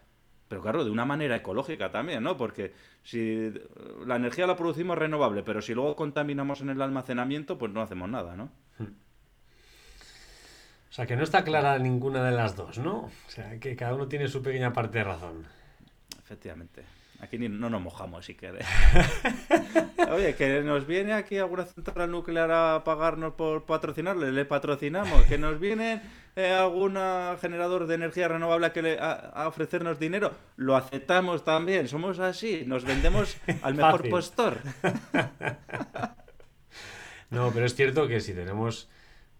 pero 0.47 0.61
claro, 0.61 0.85
de 0.85 0.91
una 0.91 1.05
manera 1.05 1.35
ecológica 1.37 1.91
también, 1.91 2.23
¿no? 2.23 2.37
Porque 2.37 2.73
si 3.03 3.51
la 4.05 4.17
energía 4.17 4.45
la 4.47 4.55
producimos 4.55 4.97
renovable, 4.97 5.43
pero 5.43 5.61
si 5.61 5.73
luego 5.73 5.95
contaminamos 5.95 6.61
en 6.61 6.69
el 6.69 6.81
almacenamiento, 6.81 7.57
pues 7.57 7.71
no 7.71 7.81
hacemos 7.81 8.09
nada, 8.09 8.35
¿no? 8.35 8.49
O 10.97 10.99
sea, 10.99 11.05
que 11.05 11.15
no 11.15 11.23
está 11.23 11.43
clara 11.43 11.77
ninguna 11.77 12.23
de 12.23 12.31
las 12.31 12.55
dos, 12.55 12.79
¿no? 12.79 13.01
O 13.01 13.11
sea, 13.27 13.59
que 13.59 13.75
cada 13.75 13.93
uno 13.93 14.07
tiene 14.07 14.27
su 14.27 14.41
pequeña 14.41 14.73
parte 14.73 14.97
de 14.97 15.03
razón. 15.03 15.45
Efectivamente. 16.23 16.85
Aquí 17.19 17.37
no 17.37 17.69
nos 17.69 17.79
mojamos, 17.79 18.25
si 18.25 18.33
quieres. 18.33 18.65
Oye, 20.11 20.33
que 20.33 20.63
nos 20.63 20.87
viene 20.87 21.13
aquí 21.13 21.37
alguna 21.37 21.65
central 21.65 22.09
nuclear 22.09 22.51
a 22.51 22.83
pagarnos 22.83 23.35
por 23.35 23.67
patrocinarle, 23.67 24.31
le 24.31 24.45
patrocinamos. 24.45 25.21
Que 25.25 25.37
nos 25.37 25.59
viene 25.59 26.01
eh, 26.35 26.51
algún 26.51 26.97
generador 27.39 27.85
de 27.85 27.93
energía 27.93 28.27
renovable 28.27 28.71
que 28.71 28.81
le, 28.81 28.97
a, 28.99 29.47
ofrecernos 29.47 29.99
dinero, 29.99 30.31
lo 30.55 30.75
aceptamos 30.75 31.43
también. 31.43 31.87
Somos 31.87 32.17
así, 32.17 32.63
nos 32.65 32.85
vendemos 32.85 33.37
al 33.61 33.75
mejor 33.75 34.09
postor. 34.09 34.57
no, 37.29 37.51
pero 37.51 37.67
es 37.67 37.75
cierto 37.75 38.07
que 38.07 38.19
si 38.19 38.33
tenemos 38.33 38.89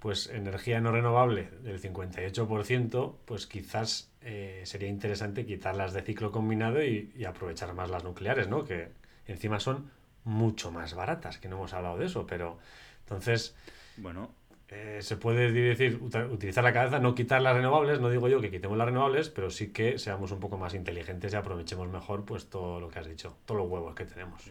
pues 0.08 0.28
energía 0.28 0.80
no 0.80 0.94
renovable 0.94 1.50
del 1.64 1.82
58%, 1.82 3.16
pues 3.26 3.46
quizás 3.46 4.10
eh, 4.22 4.62
sería 4.64 4.88
interesante 4.88 5.46
quitarlas 5.46 5.92
de 5.92 6.02
ciclo 6.02 6.32
combinado 6.32 6.82
y, 6.82 7.26
aprovechar 7.26 7.74
más 7.74 7.90
las 7.90 8.06
nucleares, 8.06 8.48
¿no? 8.48 8.64
Que 8.64 8.88
encima 9.26 9.60
son 9.60 9.92
mucho 10.24 10.72
más 10.72 10.94
baratas, 10.94 11.40
que 11.40 11.50
no 11.50 11.58
hemos 11.58 11.74
hablado 11.74 11.98
de 11.98 12.06
eso, 12.06 12.26
pero 12.26 12.58
entonces, 13.02 13.54
bueno, 13.98 14.30
eh, 14.70 15.00
se 15.02 15.18
puede 15.18 15.52
decir, 15.52 16.00
utilizar 16.02 16.64
la 16.64 16.72
cabeza, 16.72 17.00
no 17.00 17.14
quitar 17.14 17.42
las 17.42 17.58
renovables, 17.58 18.00
no 18.00 18.10
digo 18.10 18.30
yo 18.30 18.40
que 18.40 18.50
quitemos 18.50 18.78
las 18.78 18.88
renovables, 18.88 19.28
pero 19.28 19.50
sí 19.50 19.74
que 19.74 20.00
seamos 20.00 20.32
un 20.32 20.40
poco 20.40 20.58
más 20.58 20.74
inteligentes 20.74 21.34
y 21.34 21.36
aprovechemos 21.36 21.90
mejor 21.90 22.24
pues 22.24 22.50
todo 22.50 22.80
lo 22.80 22.88
que 22.88 23.00
has 23.00 23.10
dicho, 23.10 23.36
todos 23.46 23.60
los 23.60 23.70
huevos 23.70 23.94
que 23.94 24.06
tenemos. 24.06 24.42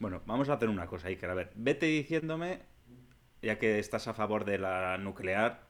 Bueno, 0.00 0.20
vamos 0.26 0.48
a 0.48 0.54
hacer 0.54 0.68
una 0.68 0.88
cosa, 0.88 1.06
Iker. 1.06 1.30
A 1.30 1.34
ver, 1.34 1.52
vete 1.54 1.86
diciéndome 1.86 2.58
ya 3.42 3.58
que 3.58 3.78
estás 3.78 4.08
a 4.08 4.14
favor 4.14 4.44
de 4.44 4.58
la 4.58 4.98
nuclear, 4.98 5.68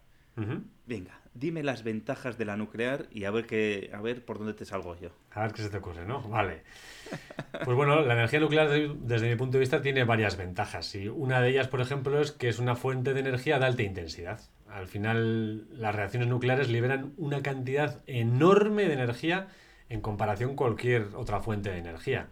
venga, 0.86 1.20
dime 1.34 1.62
las 1.62 1.82
ventajas 1.82 2.38
de 2.38 2.44
la 2.44 2.56
nuclear 2.56 3.06
y 3.10 3.24
a 3.24 3.30
ver 3.30 3.46
qué, 3.46 3.90
a 3.92 4.00
ver 4.00 4.24
por 4.24 4.38
dónde 4.38 4.54
te 4.54 4.64
salgo 4.64 4.96
yo. 4.96 5.10
A 5.32 5.42
ver 5.42 5.52
qué 5.52 5.62
se 5.62 5.70
te 5.70 5.78
ocurre, 5.78 6.06
¿no? 6.06 6.22
Vale. 6.22 6.62
Pues 7.64 7.76
bueno, 7.76 8.02
la 8.02 8.14
energía 8.14 8.40
nuclear 8.40 8.68
desde 8.68 9.28
mi 9.28 9.34
punto 9.34 9.54
de 9.54 9.60
vista 9.60 9.82
tiene 9.82 10.04
varias 10.04 10.36
ventajas 10.36 10.94
y 10.94 11.08
una 11.08 11.40
de 11.40 11.50
ellas, 11.50 11.66
por 11.66 11.80
ejemplo, 11.80 12.20
es 12.20 12.30
que 12.30 12.48
es 12.48 12.58
una 12.58 12.76
fuente 12.76 13.14
de 13.14 13.20
energía 13.20 13.58
de 13.58 13.66
alta 13.66 13.82
intensidad. 13.82 14.40
Al 14.70 14.86
final, 14.86 15.66
las 15.72 15.94
reacciones 15.94 16.28
nucleares 16.28 16.68
liberan 16.68 17.14
una 17.16 17.42
cantidad 17.42 18.02
enorme 18.06 18.84
de 18.84 18.92
energía 18.92 19.48
en 19.88 20.00
comparación 20.00 20.50
con 20.54 20.68
cualquier 20.68 21.08
otra 21.14 21.40
fuente 21.40 21.70
de 21.70 21.78
energía. 21.78 22.28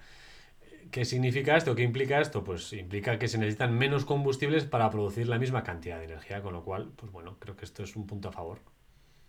¿Qué 0.91 1.05
significa 1.05 1.57
esto? 1.57 1.75
¿Qué 1.75 1.83
implica 1.83 2.21
esto? 2.21 2.45
Pues 2.45 2.73
implica 2.73 3.19
que 3.19 3.29
se 3.29 3.39
necesitan 3.39 3.77
menos 3.77 4.05
combustibles 4.05 4.65
para 4.65 4.91
producir 4.91 5.29
la 5.29 5.39
misma 5.39 5.63
cantidad 5.63 5.99
de 5.99 6.05
energía, 6.05 6.43
con 6.43 6.53
lo 6.53 6.65
cual, 6.65 6.93
pues 6.97 7.11
bueno, 7.13 7.37
creo 7.39 7.57
que 7.57 7.65
esto 7.65 7.83
es 7.83 7.97
un 7.97 8.07
punto 8.07 8.29
a 8.29 8.33
favor. 8.33 8.61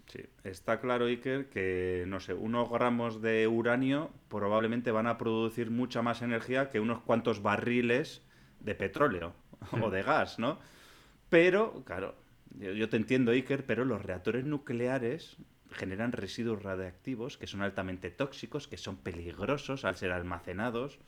Sí, 0.07 0.23
está 0.43 0.79
claro, 0.79 1.05
Iker, 1.05 1.49
que, 1.49 2.05
no 2.07 2.19
sé, 2.19 2.33
unos 2.33 2.69
gramos 2.69 3.21
de 3.21 3.47
uranio 3.47 4.11
probablemente 4.29 4.91
van 4.91 5.07
a 5.07 5.17
producir 5.17 5.69
mucha 5.69 6.01
más 6.01 6.21
energía 6.21 6.69
que 6.69 6.79
unos 6.79 7.01
cuantos 7.01 7.41
barriles 7.41 8.21
de 8.61 8.73
petróleo 8.73 9.33
o 9.81 9.89
de 9.89 10.03
gas, 10.03 10.39
¿no? 10.39 10.59
Pero, 11.29 11.83
claro, 11.85 12.15
yo 12.57 12.87
te 12.87 12.97
entiendo, 12.97 13.31
Iker, 13.31 13.65
pero 13.65 13.83
los 13.83 14.01
reactores 14.01 14.45
nucleares 14.45 15.37
generan 15.71 16.13
residuos 16.13 16.63
radiactivos 16.63 17.37
que 17.37 17.47
son 17.47 17.61
altamente 17.61 18.09
tóxicos, 18.09 18.69
que 18.69 18.77
son 18.77 18.95
peligrosos 18.95 19.83
al 19.83 19.97
ser 19.97 20.13
almacenados, 20.13 20.99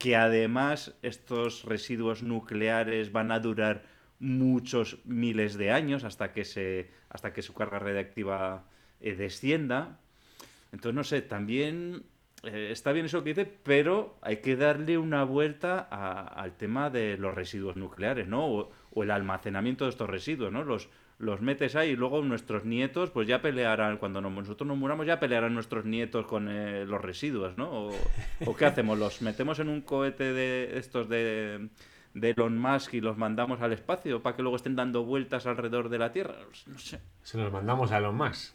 que 0.00 0.16
además 0.16 0.96
estos 1.02 1.64
residuos 1.66 2.22
nucleares 2.22 3.12
van 3.12 3.30
a 3.30 3.38
durar 3.38 3.84
muchos 4.18 4.98
miles 5.04 5.58
de 5.58 5.72
años 5.72 6.04
hasta 6.04 6.32
que 6.32 6.46
se 6.46 6.90
hasta 7.10 7.34
que 7.34 7.42
su 7.42 7.52
carga 7.52 7.78
radiactiva 7.78 8.64
eh, 9.02 9.14
descienda. 9.14 10.00
Entonces 10.72 10.94
no 10.94 11.04
sé, 11.04 11.20
también 11.20 12.04
eh, 12.44 12.68
está 12.72 12.92
bien 12.92 13.04
eso 13.04 13.22
que 13.22 13.34
dice, 13.34 13.44
pero 13.44 14.16
hay 14.22 14.38
que 14.38 14.56
darle 14.56 14.96
una 14.96 15.22
vuelta 15.24 15.80
al 15.80 16.56
tema 16.56 16.88
de 16.88 17.18
los 17.18 17.34
residuos 17.34 17.76
nucleares, 17.76 18.26
¿no? 18.26 18.46
O, 18.46 18.70
o, 18.92 19.02
el 19.02 19.10
almacenamiento 19.10 19.84
de 19.84 19.90
estos 19.90 20.08
residuos, 20.08 20.50
¿no? 20.50 20.64
Los, 20.64 20.88
los 21.20 21.42
metes 21.42 21.76
ahí 21.76 21.90
y 21.90 21.96
luego 21.96 22.22
nuestros 22.22 22.64
nietos 22.64 23.10
pues 23.10 23.28
ya 23.28 23.42
pelearán, 23.42 23.98
cuando 23.98 24.22
nosotros 24.22 24.66
nos 24.66 24.78
muramos 24.78 25.06
ya 25.06 25.20
pelearán 25.20 25.52
nuestros 25.52 25.84
nietos 25.84 26.26
con 26.26 26.48
eh, 26.48 26.86
los 26.86 27.00
residuos, 27.00 27.58
¿no? 27.58 27.90
O, 28.46 28.56
qué 28.56 28.64
hacemos, 28.64 28.98
los 28.98 29.20
metemos 29.20 29.58
en 29.58 29.68
un 29.68 29.82
cohete 29.82 30.32
de 30.32 30.78
estos 30.78 31.10
de, 31.10 31.68
de 32.14 32.30
Elon 32.30 32.58
Musk 32.58 32.94
y 32.94 33.02
los 33.02 33.18
mandamos 33.18 33.60
al 33.60 33.74
espacio 33.74 34.22
para 34.22 34.34
que 34.34 34.40
luego 34.40 34.56
estén 34.56 34.76
dando 34.76 35.04
vueltas 35.04 35.44
alrededor 35.44 35.90
de 35.90 35.98
la 35.98 36.10
Tierra, 36.10 36.36
no 36.66 36.78
sé. 36.78 37.00
Se 37.22 37.36
los 37.36 37.52
mandamos 37.52 37.92
a 37.92 37.98
Elon 37.98 38.16
Musk. 38.16 38.54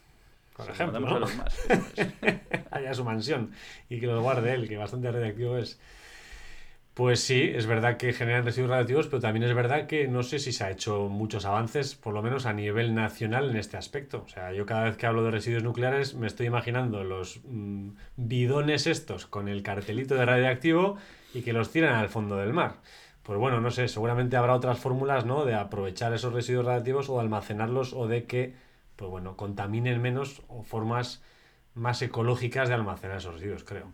Por 0.56 0.68
ejemplo, 0.68 0.98
¿no? 0.98 1.06
a 1.06 1.16
Elon 1.18 1.36
Musk, 1.36 2.66
Allá 2.72 2.90
a 2.90 2.94
su 2.94 3.04
mansión 3.04 3.52
y 3.88 4.00
que 4.00 4.08
los 4.08 4.20
guarde 4.20 4.54
él, 4.54 4.68
que 4.68 4.76
bastante 4.76 5.12
radiactivo 5.12 5.56
es. 5.56 5.80
Pues 6.96 7.20
sí, 7.20 7.42
es 7.54 7.66
verdad 7.66 7.98
que 7.98 8.14
generan 8.14 8.46
residuos 8.46 8.70
radioactivos, 8.70 9.06
pero 9.08 9.20
también 9.20 9.42
es 9.42 9.54
verdad 9.54 9.86
que 9.86 10.08
no 10.08 10.22
sé 10.22 10.38
si 10.38 10.50
se 10.50 10.64
ha 10.64 10.70
hecho 10.70 11.10
muchos 11.10 11.44
avances, 11.44 11.94
por 11.94 12.14
lo 12.14 12.22
menos 12.22 12.46
a 12.46 12.54
nivel 12.54 12.94
nacional, 12.94 13.50
en 13.50 13.56
este 13.58 13.76
aspecto. 13.76 14.22
O 14.24 14.28
sea, 14.28 14.54
yo 14.54 14.64
cada 14.64 14.84
vez 14.84 14.96
que 14.96 15.04
hablo 15.06 15.22
de 15.22 15.30
residuos 15.30 15.62
nucleares 15.62 16.14
me 16.14 16.26
estoy 16.26 16.46
imaginando 16.46 17.04
los 17.04 17.40
mm, 17.44 17.90
bidones 18.16 18.86
estos 18.86 19.26
con 19.26 19.48
el 19.48 19.62
cartelito 19.62 20.14
de 20.14 20.24
radioactivo 20.24 20.96
y 21.34 21.42
que 21.42 21.52
los 21.52 21.70
tiran 21.70 21.96
al 21.96 22.08
fondo 22.08 22.36
del 22.38 22.54
mar. 22.54 22.76
Pues 23.24 23.38
bueno, 23.38 23.60
no 23.60 23.70
sé, 23.70 23.88
seguramente 23.88 24.38
habrá 24.38 24.54
otras 24.54 24.78
fórmulas, 24.78 25.26
¿no? 25.26 25.44
De 25.44 25.54
aprovechar 25.54 26.14
esos 26.14 26.32
residuos 26.32 26.64
radiactivos 26.64 27.10
o 27.10 27.20
almacenarlos 27.20 27.92
o 27.92 28.08
de 28.08 28.24
que, 28.24 28.54
pues 28.96 29.10
bueno, 29.10 29.36
contaminen 29.36 30.00
menos 30.00 30.42
o 30.48 30.62
formas 30.62 31.22
más 31.74 32.00
ecológicas 32.00 32.68
de 32.70 32.74
almacenar 32.74 33.18
esos 33.18 33.34
residuos, 33.34 33.64
creo. 33.64 33.92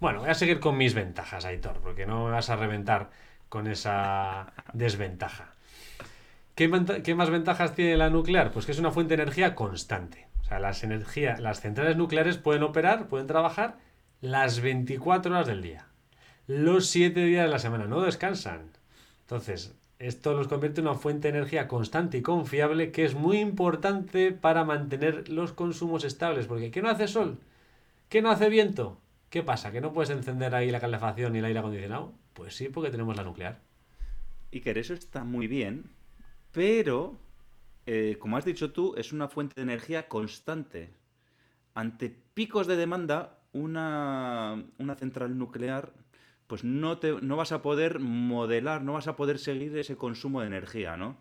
Bueno, 0.00 0.20
voy 0.20 0.30
a 0.30 0.34
seguir 0.34 0.60
con 0.60 0.76
mis 0.76 0.94
ventajas, 0.94 1.44
Aitor, 1.44 1.80
porque 1.80 2.06
no 2.06 2.26
me 2.26 2.30
vas 2.30 2.50
a 2.50 2.56
reventar 2.56 3.10
con 3.48 3.66
esa 3.66 4.52
desventaja. 4.72 5.54
¿Qué, 6.54 6.68
más 6.68 7.30
ventajas 7.30 7.74
tiene 7.74 7.96
la 7.96 8.08
nuclear? 8.08 8.52
Pues 8.52 8.64
que 8.64 8.72
es 8.72 8.78
una 8.78 8.92
fuente 8.92 9.16
de 9.16 9.22
energía 9.22 9.56
constante. 9.56 10.28
O 10.40 10.44
sea, 10.44 10.60
las, 10.60 10.84
las 11.40 11.60
centrales 11.60 11.96
nucleares 11.96 12.38
pueden 12.38 12.62
operar, 12.62 13.08
pueden 13.08 13.26
trabajar 13.26 13.78
las 14.20 14.60
24 14.60 15.32
horas 15.32 15.48
del 15.48 15.62
día. 15.62 15.86
Los 16.46 16.86
7 16.86 17.24
días 17.24 17.44
de 17.44 17.50
la 17.50 17.58
semana, 17.58 17.86
no 17.86 18.00
descansan. 18.00 18.70
Entonces, 19.22 19.74
esto 19.98 20.32
los 20.32 20.46
convierte 20.46 20.80
en 20.80 20.86
una 20.86 20.96
fuente 20.96 21.30
de 21.30 21.38
energía 21.38 21.66
constante 21.66 22.18
y 22.18 22.22
confiable 22.22 22.92
que 22.92 23.04
es 23.04 23.14
muy 23.14 23.38
importante 23.38 24.30
para 24.30 24.64
mantener 24.64 25.28
los 25.28 25.52
consumos 25.52 26.04
estables. 26.04 26.46
Porque 26.46 26.70
¿qué 26.70 26.82
no 26.82 26.88
hace 26.88 27.08
sol? 27.08 27.38
¿Qué 28.08 28.22
no 28.22 28.30
hace 28.30 28.48
viento? 28.48 28.96
¿Qué 29.30 29.42
pasa? 29.42 29.70
¿Que 29.70 29.80
no 29.80 29.92
puedes 29.92 30.10
encender 30.10 30.54
ahí 30.54 30.70
la 30.70 30.80
calefacción 30.80 31.34
y 31.34 31.38
el 31.38 31.44
aire 31.44 31.58
acondicionado? 31.58 32.14
Pues 32.32 32.54
sí, 32.56 32.68
porque 32.68 32.90
tenemos 32.90 33.16
la 33.16 33.24
nuclear. 33.24 33.60
Que 34.50 34.70
eso 34.78 34.94
está 34.94 35.24
muy 35.24 35.46
bien, 35.46 35.90
pero, 36.52 37.18
eh, 37.84 38.16
como 38.18 38.38
has 38.38 38.46
dicho 38.46 38.72
tú, 38.72 38.94
es 38.96 39.12
una 39.12 39.28
fuente 39.28 39.56
de 39.56 39.62
energía 39.62 40.08
constante. 40.08 40.94
Ante 41.74 42.08
picos 42.08 42.66
de 42.66 42.76
demanda, 42.76 43.38
una, 43.52 44.64
una 44.78 44.94
central 44.94 45.36
nuclear, 45.36 45.92
pues 46.46 46.64
no, 46.64 46.98
te, 46.98 47.20
no 47.20 47.36
vas 47.36 47.52
a 47.52 47.60
poder 47.60 47.98
modelar, 48.00 48.82
no 48.82 48.94
vas 48.94 49.08
a 49.08 49.16
poder 49.16 49.38
seguir 49.38 49.76
ese 49.76 49.96
consumo 49.96 50.40
de 50.40 50.46
energía, 50.46 50.96
¿no? 50.96 51.18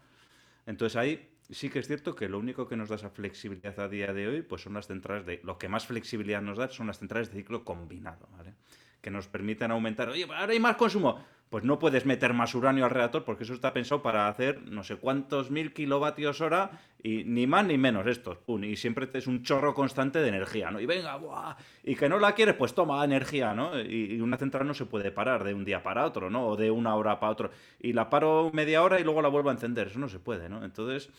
Entonces 0.65 0.95
ahí 0.95 1.29
sí 1.49 1.69
que 1.69 1.79
es 1.79 1.87
cierto 1.87 2.15
que 2.15 2.29
lo 2.29 2.39
único 2.39 2.67
que 2.67 2.75
nos 2.75 2.89
da 2.89 2.95
esa 2.95 3.09
flexibilidad 3.09 3.79
a 3.79 3.87
día 3.87 4.13
de 4.13 4.27
hoy, 4.27 4.41
pues 4.41 4.61
son 4.61 4.73
las 4.73 4.87
centrales 4.87 5.25
de. 5.25 5.39
Lo 5.43 5.57
que 5.57 5.69
más 5.69 5.85
flexibilidad 5.85 6.41
nos 6.41 6.57
da 6.57 6.69
son 6.69 6.87
las 6.87 6.99
centrales 6.99 7.29
de 7.29 7.37
ciclo 7.37 7.63
combinado, 7.63 8.27
¿vale? 8.37 8.53
Que 9.01 9.11
nos 9.11 9.27
permiten 9.27 9.71
aumentar. 9.71 10.09
Oye, 10.09 10.23
ahora 10.23 10.53
hay 10.53 10.59
más 10.59 10.75
consumo. 10.75 11.23
Pues 11.49 11.63
no 11.63 11.79
puedes 11.79 12.05
meter 12.05 12.33
más 12.33 12.53
uranio 12.55 12.83
al 12.83 12.91
reactor 12.91 13.23
porque 13.23 13.45
eso 13.45 13.53
está 13.53 13.71
pensado 13.71 14.01
para 14.01 14.27
hacer 14.27 14.63
no 14.63 14.83
sé 14.83 14.97
cuántos 14.97 15.49
mil 15.49 15.73
kilovatios 15.73 16.41
hora 16.41 16.71
y 17.01 17.23
ni 17.23 17.47
más 17.47 17.65
ni 17.65 17.77
menos 17.77 18.05
estos. 18.05 18.39
y 18.63 18.75
siempre 18.75 19.09
es 19.13 19.27
un 19.27 19.43
chorro 19.43 19.73
constante 19.73 20.19
de 20.19 20.27
energía, 20.27 20.71
¿no? 20.71 20.79
Y 20.81 20.85
venga, 20.85 21.15
¡buah! 21.15 21.55
y 21.83 21.95
que 21.95 22.09
no 22.09 22.19
la 22.19 22.33
quieres, 22.33 22.55
pues 22.55 22.73
toma 22.73 23.03
energía, 23.05 23.53
¿no? 23.53 23.79
Y, 23.79 24.19
una 24.19 24.37
central 24.37 24.67
no 24.67 24.73
se 24.73 24.85
puede 24.85 25.11
parar 25.11 25.43
de 25.45 25.53
un 25.53 25.63
día 25.63 25.81
para 25.83 26.05
otro, 26.05 26.29
¿no? 26.29 26.47
O 26.47 26.55
de 26.57 26.69
una 26.69 26.95
hora 26.95 27.19
para 27.19 27.31
otro. 27.31 27.51
Y 27.79 27.93
la 27.93 28.09
paro 28.09 28.51
media 28.53 28.83
hora 28.83 28.99
y 28.99 29.03
luego 29.03 29.21
la 29.21 29.29
vuelvo 29.29 29.49
a 29.49 29.53
encender. 29.53 29.87
Eso 29.87 29.99
no 29.99 30.09
se 30.09 30.19
puede, 30.19 30.49
¿no? 30.49 30.65
Entonces 30.65 31.09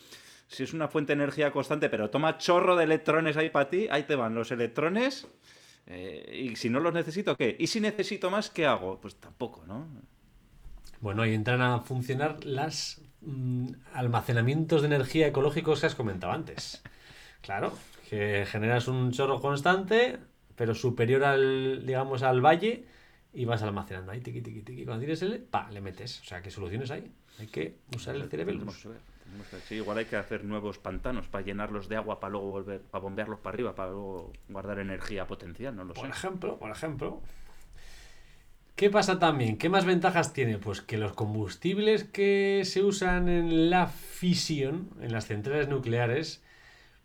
si 0.49 0.63
es 0.63 0.73
una 0.73 0.87
fuente 0.87 1.15
de 1.15 1.21
energía 1.23 1.51
constante, 1.51 1.89
pero 1.89 2.09
toma 2.09 2.37
chorro 2.39 2.75
de 2.75 2.83
electrones 2.83 3.37
ahí 3.37 3.51
para 3.51 3.69
ti, 3.69 3.87
ahí 3.89 4.03
te 4.03 4.15
van 4.15 4.33
los 4.33 4.51
electrones. 4.51 5.27
Eh, 5.85 6.49
y 6.51 6.55
si 6.55 6.69
no 6.69 6.79
los 6.79 6.91
necesito, 6.91 7.35
¿qué? 7.35 7.55
Y 7.57 7.67
si 7.67 7.79
necesito 7.79 8.31
más, 8.31 8.49
¿qué 8.49 8.65
hago? 8.65 8.99
Pues 8.99 9.15
tampoco, 9.15 9.63
¿no? 9.67 9.87
Bueno, 11.01 11.21
ahí 11.21 11.33
entran 11.33 11.61
a 11.61 11.79
funcionar 11.79 12.43
los 12.45 13.01
mm, 13.21 13.67
almacenamientos 13.93 14.81
de 14.81 14.87
energía 14.87 15.27
ecológicos 15.27 15.79
que 15.79 15.87
has 15.87 15.95
comentado 15.95 16.33
antes. 16.33 16.81
Claro, 17.41 17.73
que 18.09 18.45
generas 18.45 18.87
un 18.87 19.11
chorro 19.11 19.39
constante, 19.39 20.19
pero 20.55 20.75
superior 20.75 21.23
al, 21.23 21.85
digamos, 21.85 22.23
al 22.23 22.43
valle, 22.43 22.85
y 23.33 23.45
vas 23.45 23.61
almacenando 23.61 24.11
ahí, 24.11 24.21
tiqui, 24.21 24.41
tiqui, 24.41 24.61
tiqui. 24.61 24.85
Cuando 24.85 25.01
tienes 25.01 25.21
el, 25.21 25.39
pa, 25.39 25.69
le 25.71 25.81
metes. 25.81 26.21
O 26.21 26.25
sea, 26.25 26.41
¿qué 26.41 26.51
soluciones 26.51 26.91
hay? 26.91 27.11
Hay 27.39 27.47
que 27.47 27.75
usar 27.95 28.15
el 28.15 28.27
cerebro. 28.29 28.59
Sí, 29.67 29.75
igual 29.75 29.99
hay 29.99 30.05
que 30.05 30.15
hacer 30.15 30.43
nuevos 30.43 30.79
pantanos 30.79 31.27
para 31.27 31.45
llenarlos 31.45 31.87
de 31.87 31.95
agua 31.95 32.19
para 32.19 32.31
luego 32.31 32.49
volver, 32.49 32.81
para 32.81 33.01
bombearlos 33.01 33.39
para 33.39 33.53
arriba, 33.53 33.75
para 33.75 33.91
luego 33.91 34.33
guardar 34.47 34.79
energía 34.79 35.27
potencial, 35.27 35.75
no 35.75 35.83
lo 35.83 35.93
por 35.93 36.09
ejemplo, 36.09 36.57
por 36.57 36.71
ejemplo. 36.71 37.21
¿Qué 38.79 38.89
pasa 38.89 39.19
también? 39.19 39.57
¿Qué 39.57 39.67
más 39.67 39.83
ventajas 39.83 40.31
tiene? 40.31 40.57
Pues 40.57 40.79
que 40.79 40.97
los 40.97 41.11
combustibles 41.11 42.05
que 42.05 42.61
se 42.63 42.81
usan 42.81 43.27
en 43.27 43.69
la 43.69 43.87
fisión, 43.87 44.87
en 45.01 45.11
las 45.11 45.27
centrales 45.27 45.67
nucleares, 45.67 46.41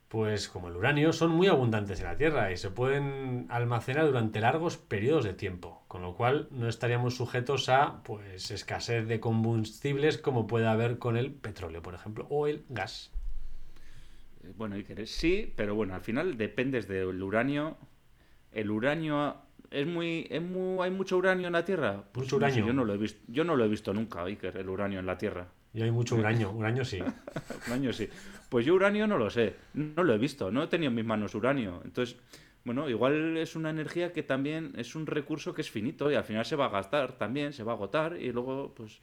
pues 0.07 0.49
como 0.49 0.69
el 0.69 0.77
uranio, 0.77 1.13
son 1.13 1.33
muy 1.33 1.49
abundantes 1.49 1.99
en 1.99 2.07
la 2.07 2.17
Tierra 2.17 2.53
y 2.53 2.59
se 2.59 2.71
pueden 2.71 3.47
almacenar 3.49 4.07
durante 4.07 4.41
largos 4.41 4.77
periodos 4.77 5.25
de 5.25 5.35
tiempo, 5.35 5.83
con 5.89 6.03
lo 6.03 6.15
cual 6.15 6.47
no 6.53 6.69
estaríamos 6.69 7.17
sujetos 7.17 7.69
a 7.69 8.05
pues 8.05 8.53
escasez 8.53 9.09
de 9.09 9.19
combustibles 9.19 10.17
como 10.17 10.47
puede 10.47 10.69
haber 10.69 10.99
con 10.99 11.17
el 11.17 11.33
petróleo, 11.33 11.83
por 11.83 11.95
ejemplo, 11.95 12.29
o 12.31 12.47
el 12.47 12.65
gas. 12.69 13.11
Eh, 14.45 14.53
bueno, 14.57 14.77
sí, 15.07 15.53
pero 15.57 15.75
bueno, 15.75 15.97
al 15.97 16.03
final 16.03 16.37
dependes 16.39 16.87
del 16.87 17.21
uranio. 17.21 17.77
El 18.53 18.71
uranio 18.71 19.44
es 19.75 19.87
muy, 19.87 20.27
es 20.31 20.41
muy, 20.41 20.85
hay 20.85 20.91
mucho 20.91 21.17
uranio 21.17 21.49
en 21.49 21.53
la 21.53 21.65
Tierra. 21.65 22.05
Pues 22.13 22.27
mucho 22.27 22.37
uranio. 22.37 22.67
yo 22.67 22.73
no 22.73 22.85
lo 22.85 22.95
he 22.95 22.99
visto, 22.99 23.21
yo 23.27 23.45
no 23.45 23.57
lo 23.57 23.65
he 23.65 23.69
visto 23.69 23.93
nunca, 23.93 24.25
Iker, 24.25 24.57
el 24.57 24.69
uranio 24.69 25.01
en 25.01 25.07
la 25.07 25.19
Tierra. 25.19 25.49
Y 25.73 25.83
hay 25.83 25.91
mucho 25.91 26.15
uranio, 26.15 26.53
uranio 26.53 26.85
sí. 26.85 27.01
uranio 27.67 27.93
sí. 27.93 28.09
Pues 28.49 28.65
yo 28.65 28.75
uranio 28.75 29.09
no 29.09 29.19
lo 29.19 29.29
sé, 29.29 29.57
no 29.75 30.05
lo 30.05 30.15
he 30.15 30.19
visto, 30.19 30.51
no 30.53 30.63
he 30.63 30.67
tenido 30.69 30.91
en 30.91 30.95
mis 30.95 31.05
manos 31.05 31.35
uranio. 31.35 31.83
Entonces, 31.85 32.17
bueno, 32.65 32.89
igual 32.89 33.37
es 33.37 33.57
una 33.57 33.71
energía 33.71 34.13
que 34.13 34.23
también 34.23 34.73
es 34.77 34.95
un 34.95 35.07
recurso 35.07 35.53
que 35.53 35.63
es 35.63 35.71
finito 35.71 36.11
y 36.11 36.15
al 36.15 36.25
final 36.25 36.45
se 36.45 36.55
va 36.55 36.67
a 36.67 36.71
gastar 36.71 37.19
también, 37.19 37.53
se 37.53 37.65
va 37.65 37.73
a 37.73 37.75
agotar 37.75 38.17
y 38.17 38.31
luego, 38.31 38.73
pues, 38.75 39.01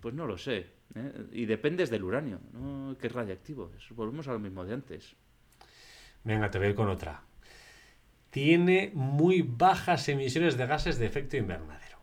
pues 0.00 0.14
no 0.14 0.26
lo 0.26 0.38
sé. 0.38 0.66
¿eh? 0.94 1.26
Y 1.32 1.46
dependes 1.46 1.90
del 1.90 2.04
uranio, 2.04 2.38
¿no? 2.52 2.96
que 2.96 3.08
es 3.08 3.12
radiactivo. 3.12 3.72
Volvemos 3.90 4.28
a 4.28 4.32
lo 4.32 4.38
mismo 4.38 4.64
de 4.64 4.74
antes. 4.74 5.16
Venga, 6.22 6.48
te 6.50 6.58
voy 6.58 6.68
a 6.68 6.70
ir 6.70 6.76
con 6.76 6.88
otra. 6.88 7.20
Tiene 8.34 8.90
muy 8.94 9.42
bajas 9.42 10.08
emisiones 10.08 10.56
de 10.56 10.66
gases 10.66 10.98
de 10.98 11.06
efecto 11.06 11.36
invernadero. 11.36 11.98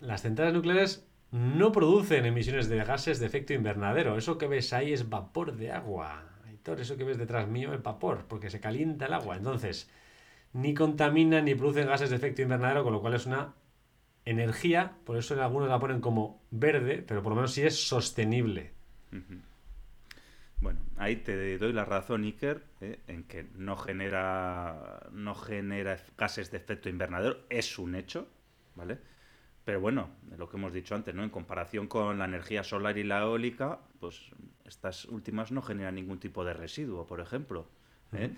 Las 0.00 0.22
centrales 0.22 0.52
nucleares 0.52 1.06
no 1.30 1.70
producen 1.70 2.26
emisiones 2.26 2.68
de 2.68 2.78
gases 2.78 3.20
de 3.20 3.26
efecto 3.26 3.52
invernadero. 3.52 4.18
Eso 4.18 4.38
que 4.38 4.48
ves 4.48 4.72
ahí 4.72 4.92
es 4.92 5.08
vapor 5.08 5.54
de 5.54 5.70
agua. 5.70 6.24
Eso 6.76 6.96
que 6.96 7.04
ves 7.04 7.16
detrás 7.16 7.46
mío 7.46 7.72
es 7.72 7.80
vapor, 7.80 8.24
porque 8.28 8.50
se 8.50 8.58
calienta 8.58 9.06
el 9.06 9.12
agua. 9.12 9.36
Entonces, 9.36 9.88
ni 10.52 10.74
contaminan 10.74 11.44
ni 11.44 11.54
producen 11.54 11.86
gases 11.86 12.10
de 12.10 12.16
efecto 12.16 12.42
invernadero, 12.42 12.82
con 12.82 12.92
lo 12.92 13.00
cual 13.00 13.14
es 13.14 13.26
una 13.26 13.54
energía, 14.24 14.96
por 15.04 15.16
eso 15.16 15.34
en 15.34 15.40
algunos 15.40 15.68
la 15.68 15.78
ponen 15.78 16.00
como 16.00 16.42
verde, 16.50 17.04
pero 17.06 17.22
por 17.22 17.30
lo 17.30 17.36
menos 17.36 17.52
sí 17.52 17.62
es 17.62 17.86
sostenible. 17.86 18.72
Bueno, 20.60 20.80
ahí 20.96 21.16
te 21.16 21.56
doy 21.58 21.72
la 21.72 21.84
razón, 21.84 22.24
Iker, 22.24 22.64
¿eh? 22.80 22.98
en 23.06 23.24
que 23.24 23.46
no 23.54 23.76
genera, 23.76 25.08
no 25.12 25.34
genera 25.34 25.98
gases 26.16 26.50
de 26.50 26.56
efecto 26.56 26.88
invernadero, 26.88 27.38
es 27.48 27.78
un 27.78 27.94
hecho, 27.94 28.28
¿vale? 28.74 28.98
Pero 29.64 29.80
bueno, 29.80 30.08
lo 30.36 30.48
que 30.48 30.56
hemos 30.56 30.72
dicho 30.72 30.94
antes, 30.94 31.14
¿no? 31.14 31.22
En 31.22 31.30
comparación 31.30 31.86
con 31.86 32.18
la 32.18 32.24
energía 32.24 32.64
solar 32.64 32.96
y 32.98 33.04
la 33.04 33.20
eólica, 33.20 33.78
pues 34.00 34.30
estas 34.64 35.04
últimas 35.04 35.52
no 35.52 35.62
generan 35.62 35.94
ningún 35.94 36.18
tipo 36.18 36.44
de 36.44 36.54
residuo, 36.54 37.06
por 37.06 37.20
ejemplo. 37.20 37.68
¿eh? 38.12 38.30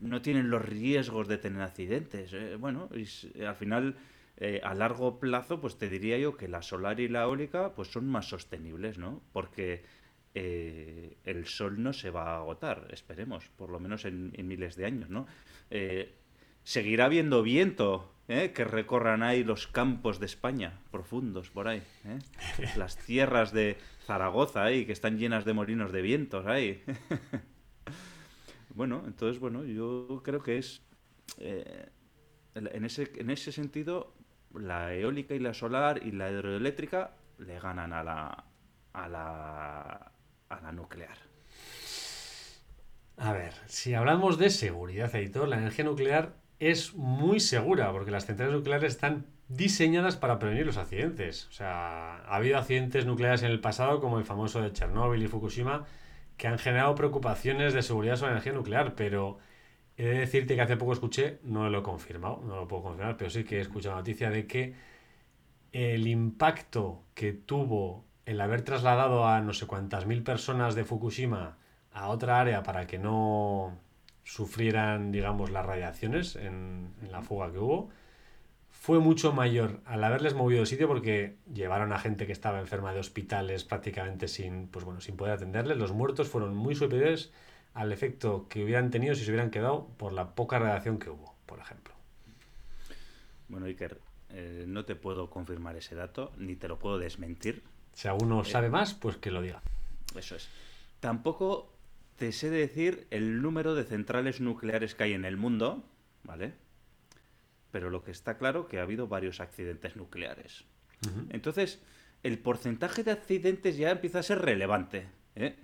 No 0.00 0.20
tienen 0.20 0.50
los 0.50 0.62
riesgos 0.62 1.26
de 1.26 1.38
tener 1.38 1.62
accidentes. 1.62 2.32
¿eh? 2.34 2.56
Bueno, 2.56 2.90
al 2.92 3.56
final, 3.56 3.96
eh, 4.36 4.60
a 4.62 4.74
largo 4.74 5.18
plazo, 5.18 5.60
pues 5.60 5.78
te 5.78 5.88
diría 5.88 6.18
yo 6.18 6.36
que 6.36 6.48
la 6.48 6.60
solar 6.60 7.00
y 7.00 7.08
la 7.08 7.22
eólica 7.22 7.74
pues 7.74 7.88
son 7.88 8.06
más 8.06 8.28
sostenibles, 8.28 8.98
¿no? 8.98 9.22
Porque 9.32 9.84
el 10.34 11.46
sol 11.46 11.82
no 11.82 11.92
se 11.92 12.10
va 12.10 12.32
a 12.32 12.36
agotar, 12.38 12.88
esperemos, 12.90 13.48
por 13.56 13.70
lo 13.70 13.78
menos 13.78 14.04
en, 14.04 14.32
en 14.34 14.48
miles 14.48 14.74
de 14.76 14.86
años, 14.86 15.08
¿no? 15.08 15.26
seguirá 16.64 17.04
habiendo 17.04 17.42
viento 17.42 18.10
¿eh? 18.28 18.52
que 18.52 18.64
recorran 18.64 19.22
ahí 19.22 19.44
los 19.44 19.66
campos 19.66 20.18
de 20.18 20.26
España, 20.26 20.80
profundos 20.90 21.50
por 21.50 21.68
ahí. 21.68 21.82
¿eh? 22.04 22.18
Las 22.76 22.96
tierras 22.96 23.52
de 23.52 23.76
Zaragoza 24.06 24.64
ahí, 24.64 24.86
que 24.86 24.92
están 24.92 25.18
llenas 25.18 25.44
de 25.44 25.52
molinos 25.52 25.92
de 25.92 26.02
vientos 26.02 26.46
ahí. 26.46 26.82
bueno, 28.74 29.02
entonces, 29.06 29.38
bueno, 29.38 29.64
yo 29.64 30.22
creo 30.24 30.42
que 30.42 30.58
es... 30.58 30.82
Eh, 31.38 31.88
en, 32.54 32.84
ese, 32.84 33.10
en 33.16 33.30
ese 33.30 33.50
sentido, 33.50 34.14
la 34.54 34.94
eólica 34.94 35.34
y 35.34 35.40
la 35.40 35.54
solar 35.54 36.00
y 36.04 36.12
la 36.12 36.30
hidroeléctrica 36.30 37.16
le 37.38 37.58
ganan 37.58 37.92
a 37.92 38.04
la, 38.04 38.44
a 38.92 39.08
la, 39.08 40.12
a 40.62 40.72
nuclear. 40.72 41.16
A 43.16 43.32
ver, 43.32 43.52
si 43.66 43.94
hablamos 43.94 44.38
de 44.38 44.50
seguridad, 44.50 45.14
editor, 45.14 45.48
la 45.48 45.58
energía 45.58 45.84
nuclear 45.84 46.34
es 46.58 46.94
muy 46.94 47.40
segura, 47.40 47.92
porque 47.92 48.10
las 48.10 48.26
centrales 48.26 48.54
nucleares 48.54 48.94
están 48.94 49.26
diseñadas 49.48 50.16
para 50.16 50.38
prevenir 50.38 50.66
los 50.66 50.76
accidentes. 50.76 51.46
O 51.46 51.52
sea, 51.52 52.16
ha 52.24 52.36
habido 52.36 52.58
accidentes 52.58 53.06
nucleares 53.06 53.42
en 53.42 53.50
el 53.50 53.60
pasado, 53.60 54.00
como 54.00 54.18
el 54.18 54.24
famoso 54.24 54.60
de 54.60 54.72
Chernóbil 54.72 55.22
y 55.22 55.28
Fukushima, 55.28 55.84
que 56.36 56.48
han 56.48 56.58
generado 56.58 56.94
preocupaciones 56.94 57.74
de 57.74 57.82
seguridad 57.82 58.16
sobre 58.16 58.32
la 58.32 58.38
energía 58.38 58.52
nuclear, 58.52 58.94
pero 58.94 59.38
he 59.96 60.04
de 60.04 60.18
decirte 60.20 60.56
que 60.56 60.62
hace 60.62 60.76
poco 60.76 60.92
escuché, 60.92 61.38
no 61.44 61.70
lo 61.70 61.80
he 61.80 61.82
confirmado, 61.82 62.42
no 62.44 62.56
lo 62.56 62.66
puedo 62.66 62.82
confirmar, 62.82 63.16
pero 63.16 63.30
sí 63.30 63.44
que 63.44 63.58
he 63.58 63.60
escuchado 63.60 63.94
noticia 63.96 64.30
de 64.30 64.46
que 64.46 64.74
el 65.72 66.06
impacto 66.06 67.04
que 67.14 67.32
tuvo 67.32 68.04
el 68.26 68.40
haber 68.40 68.62
trasladado 68.62 69.26
a 69.26 69.40
no 69.40 69.52
sé 69.52 69.66
cuántas 69.66 70.06
mil 70.06 70.22
personas 70.22 70.74
de 70.74 70.84
Fukushima 70.84 71.56
a 71.92 72.08
otra 72.08 72.40
área 72.40 72.62
para 72.62 72.86
que 72.86 72.98
no 72.98 73.78
sufrieran, 74.24 75.12
digamos, 75.12 75.50
las 75.50 75.64
radiaciones 75.64 76.36
en, 76.36 76.92
la 77.10 77.22
fuga 77.22 77.52
que 77.52 77.58
hubo, 77.58 77.90
fue 78.70 78.98
mucho 78.98 79.32
mayor 79.32 79.80
al 79.84 80.02
haberles 80.02 80.34
movido 80.34 80.60
de 80.60 80.66
sitio 80.66 80.88
porque 80.88 81.36
llevaron 81.52 81.92
a 81.92 81.98
gente 81.98 82.26
que 82.26 82.32
estaba 82.32 82.60
enferma 82.60 82.92
de 82.92 83.00
hospitales 83.00 83.64
prácticamente 83.64 84.28
sin, 84.28 84.68
pues 84.68 84.84
bueno, 84.84 85.00
sin 85.00 85.16
poder 85.16 85.34
atenderles. 85.34 85.78
Los 85.78 85.92
muertos 85.92 86.28
fueron 86.28 86.56
muy 86.56 86.74
superiores 86.74 87.32
al 87.74 87.92
efecto 87.92 88.46
que 88.48 88.64
hubieran 88.64 88.90
tenido 88.90 89.14
si 89.14 89.24
se 89.24 89.30
hubieran 89.30 89.50
quedado 89.50 89.86
por 89.96 90.12
la 90.12 90.34
poca 90.34 90.58
radiación 90.58 90.98
que 90.98 91.10
hubo, 91.10 91.34
por 91.46 91.60
ejemplo. 91.60 91.94
Bueno, 93.48 93.66
Iker, 93.66 94.00
eh, 94.30 94.64
no 94.66 94.84
te 94.84 94.96
puedo 94.96 95.30
confirmar 95.30 95.76
ese 95.76 95.94
dato, 95.94 96.32
ni 96.36 96.56
te 96.56 96.68
lo 96.68 96.78
puedo 96.78 96.98
desmentir. 96.98 97.62
Si 97.94 98.08
alguno 98.08 98.42
eh, 98.42 98.44
sabe 98.44 98.68
más, 98.68 98.94
pues 98.94 99.16
que 99.16 99.30
lo 99.30 99.40
diga. 99.42 99.62
Eso 100.16 100.36
es. 100.36 100.48
Tampoco 101.00 101.72
te 102.16 102.32
sé 102.32 102.50
decir 102.50 103.06
el 103.10 103.42
número 103.42 103.74
de 103.74 103.84
centrales 103.84 104.40
nucleares 104.40 104.94
que 104.94 105.04
hay 105.04 105.12
en 105.14 105.24
el 105.24 105.36
mundo, 105.36 105.84
¿vale? 106.22 106.54
Pero 107.70 107.90
lo 107.90 108.04
que 108.04 108.10
está 108.10 108.38
claro 108.38 108.68
que 108.68 108.78
ha 108.78 108.82
habido 108.82 109.08
varios 109.08 109.40
accidentes 109.40 109.96
nucleares. 109.96 110.64
Entonces, 111.30 111.82
el 112.22 112.38
porcentaje 112.38 113.02
de 113.04 113.10
accidentes 113.10 113.76
ya 113.76 113.90
empieza 113.90 114.20
a 114.20 114.22
ser 114.22 114.38
relevante. 114.40 115.08
¿eh? 115.34 115.56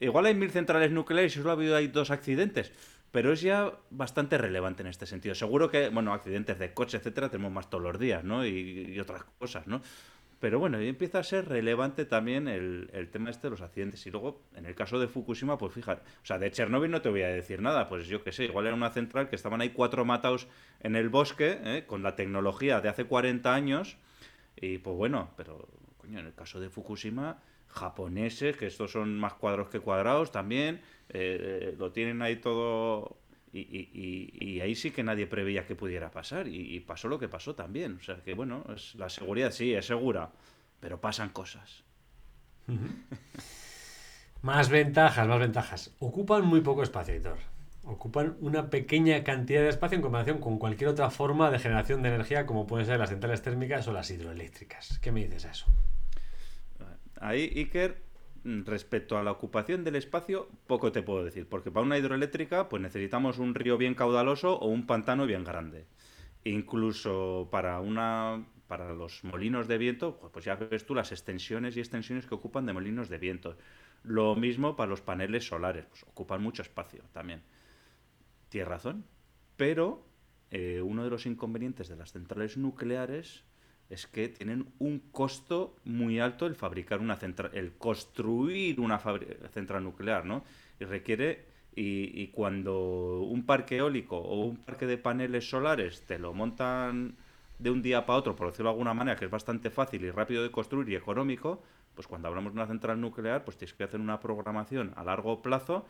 Igual 0.00 0.26
hay 0.26 0.34
mil 0.34 0.50
centrales 0.50 0.90
nucleares 0.90 1.34
y 1.34 1.38
solo 1.38 1.50
ha 1.50 1.54
habido 1.54 1.76
ahí 1.76 1.86
dos 1.86 2.10
accidentes, 2.10 2.72
pero 3.12 3.32
es 3.32 3.40
ya 3.40 3.72
bastante 3.90 4.36
relevante 4.36 4.82
en 4.82 4.88
este 4.88 5.06
sentido. 5.06 5.34
Seguro 5.34 5.70
que, 5.70 5.88
bueno, 5.88 6.12
accidentes 6.12 6.58
de 6.58 6.74
coche, 6.74 6.98
etcétera, 6.98 7.30
tenemos 7.30 7.52
más 7.52 7.70
todos 7.70 7.82
los 7.82 7.98
días, 7.98 8.24
¿no? 8.24 8.44
Y, 8.44 8.92
y 8.92 9.00
otras 9.00 9.24
cosas, 9.38 9.66
¿no? 9.66 9.80
Pero 10.38 10.58
bueno, 10.58 10.82
y 10.82 10.88
empieza 10.88 11.20
a 11.20 11.22
ser 11.22 11.48
relevante 11.48 12.04
también 12.04 12.46
el, 12.46 13.08
tema 13.10 13.30
este 13.30 13.46
de 13.46 13.52
los 13.52 13.62
accidentes. 13.62 14.06
Y 14.06 14.10
luego, 14.10 14.42
en 14.54 14.66
el 14.66 14.74
caso 14.74 14.98
de 14.98 15.08
Fukushima, 15.08 15.56
pues 15.56 15.72
fíjate, 15.72 16.02
o 16.02 16.26
sea, 16.26 16.38
de 16.38 16.50
Chernóbil 16.50 16.90
no 16.90 17.00
te 17.00 17.08
voy 17.08 17.22
a 17.22 17.28
decir 17.28 17.62
nada, 17.62 17.88
pues 17.88 18.06
yo 18.06 18.22
qué 18.22 18.32
sé, 18.32 18.44
igual 18.44 18.66
era 18.66 18.74
una 18.74 18.90
central 18.90 19.30
que 19.30 19.36
estaban 19.36 19.62
ahí 19.62 19.70
cuatro 19.70 20.04
matados 20.04 20.46
en 20.80 20.94
el 20.94 21.08
bosque, 21.08 21.58
¿eh? 21.64 21.84
con 21.86 22.02
la 22.02 22.16
tecnología 22.16 22.82
de 22.82 22.90
hace 22.90 23.04
40 23.04 23.54
años, 23.54 23.96
y 24.56 24.78
pues 24.78 24.94
bueno, 24.94 25.30
pero 25.36 25.68
coño, 25.96 26.20
en 26.20 26.26
el 26.26 26.34
caso 26.34 26.60
de 26.60 26.68
Fukushima, 26.68 27.40
japoneses, 27.68 28.56
que 28.58 28.66
estos 28.66 28.92
son 28.92 29.18
más 29.18 29.34
cuadros 29.34 29.68
que 29.70 29.80
cuadrados 29.80 30.32
también, 30.32 30.82
eh, 31.08 31.74
lo 31.78 31.92
tienen 31.92 32.20
ahí 32.20 32.36
todo 32.36 33.16
y, 33.60 34.60
ahí 34.60 34.74
sí 34.74 34.90
que 34.90 35.02
nadie 35.02 35.26
preveía 35.26 35.66
que 35.66 35.74
pudiera 35.74 36.10
pasar. 36.10 36.48
Y, 36.48 36.80
pasó 36.80 37.08
lo 37.08 37.18
que 37.18 37.28
pasó 37.28 37.54
también. 37.54 37.98
O 38.00 38.02
sea 38.02 38.16
que, 38.16 38.34
bueno, 38.34 38.64
es, 38.74 38.94
la 38.94 39.08
seguridad 39.08 39.50
sí, 39.50 39.74
es 39.74 39.86
segura, 39.86 40.30
pero 40.80 41.00
pasan 41.00 41.30
cosas. 41.30 41.84
más 44.42 44.68
ventajas, 44.68 45.26
más 45.28 45.38
ventajas. 45.38 45.94
Ocupan 45.98 46.44
muy 46.44 46.60
poco 46.60 46.82
espacio, 46.82 47.14
editor. 47.14 47.38
Ocupan 47.84 48.36
una 48.40 48.68
pequeña 48.68 49.22
cantidad 49.22 49.62
de 49.62 49.68
espacio 49.68 49.96
en 49.96 50.02
comparación 50.02 50.38
con 50.38 50.58
cualquier 50.58 50.90
otra 50.90 51.10
forma 51.10 51.50
de 51.50 51.60
generación 51.60 52.02
de 52.02 52.08
energía, 52.08 52.44
como 52.44 52.66
pueden 52.66 52.86
ser 52.86 52.98
las 52.98 53.10
centrales 53.10 53.42
térmicas 53.42 53.86
o 53.86 53.92
las 53.92 54.10
hidroeléctricas. 54.10 54.98
¿Qué 54.98 55.12
me 55.12 55.24
dices 55.24 55.44
a 55.44 55.50
eso? 55.52 55.66
Ahí, 57.20 57.50
Iker, 57.56 58.02
respecto 58.64 59.18
a 59.18 59.24
la 59.24 59.32
ocupación 59.32 59.82
del 59.82 59.96
espacio, 59.96 60.48
poco 60.66 60.92
te 60.92 61.02
puedo 61.02 61.24
decir, 61.24 61.48
porque 61.48 61.70
para 61.72 61.84
una 61.84 61.98
hidroeléctrica 61.98 62.68
pues 62.68 62.80
necesitamos 62.80 63.38
un 63.38 63.54
río 63.54 63.76
bien 63.76 63.94
caudaloso 63.94 64.56
o 64.58 64.68
un 64.68 64.86
pantano 64.86 65.26
bien 65.26 65.44
grande. 65.44 65.86
Incluso 66.44 67.48
para 67.50 67.80
una 67.80 68.46
para 68.68 68.94
los 68.94 69.22
molinos 69.24 69.68
de 69.68 69.78
viento, 69.78 70.18
pues, 70.18 70.32
pues 70.32 70.44
ya 70.44 70.56
ves 70.56 70.86
tú 70.86 70.94
las 70.94 71.12
extensiones 71.12 71.76
y 71.76 71.80
extensiones 71.80 72.26
que 72.26 72.34
ocupan 72.34 72.66
de 72.66 72.72
molinos 72.72 73.08
de 73.08 73.18
viento. 73.18 73.56
Lo 74.02 74.34
mismo 74.36 74.76
para 74.76 74.90
los 74.90 75.00
paneles 75.00 75.46
solares, 75.46 75.86
pues 75.86 76.02
ocupan 76.04 76.42
mucho 76.42 76.62
espacio 76.62 77.02
también. 77.12 77.42
Tienes 78.48 78.68
razón, 78.68 79.04
pero 79.56 80.06
eh, 80.50 80.80
uno 80.82 81.04
de 81.04 81.10
los 81.10 81.26
inconvenientes 81.26 81.88
de 81.88 81.96
las 81.96 82.12
centrales 82.12 82.56
nucleares 82.56 83.44
es 83.88 84.06
que 84.06 84.28
tienen 84.28 84.66
un 84.78 84.98
costo 85.12 85.76
muy 85.84 86.18
alto 86.18 86.46
el 86.46 86.54
fabricar 86.54 87.00
una 87.00 87.16
central, 87.16 87.50
el 87.54 87.72
construir 87.72 88.80
una 88.80 89.00
central 89.52 89.84
nuclear, 89.84 90.24
¿no? 90.24 90.44
Y 90.80 90.84
requiere, 90.84 91.46
y, 91.74 92.20
y, 92.20 92.28
cuando 92.28 93.20
un 93.20 93.44
parque 93.44 93.76
eólico 93.78 94.16
o 94.16 94.44
un 94.44 94.56
parque 94.56 94.86
de 94.86 94.98
paneles 94.98 95.48
solares 95.48 96.02
te 96.02 96.18
lo 96.18 96.32
montan 96.32 97.16
de 97.58 97.70
un 97.70 97.82
día 97.82 98.04
para 98.06 98.18
otro, 98.18 98.36
por 98.36 98.48
decirlo 98.48 98.70
de 98.70 98.74
alguna 98.74 98.94
manera, 98.94 99.16
que 99.16 99.26
es 99.26 99.30
bastante 99.30 99.70
fácil 99.70 100.04
y 100.04 100.10
rápido 100.10 100.42
de 100.42 100.50
construir 100.50 100.88
y 100.88 100.96
económico, 100.96 101.62
pues 101.94 102.06
cuando 102.06 102.28
hablamos 102.28 102.52
de 102.52 102.58
una 102.58 102.66
central 102.66 103.00
nuclear, 103.00 103.44
pues 103.44 103.56
tienes 103.56 103.74
que 103.74 103.84
hacer 103.84 104.00
una 104.00 104.20
programación 104.20 104.92
a 104.96 105.04
largo 105.04 105.40
plazo, 105.40 105.86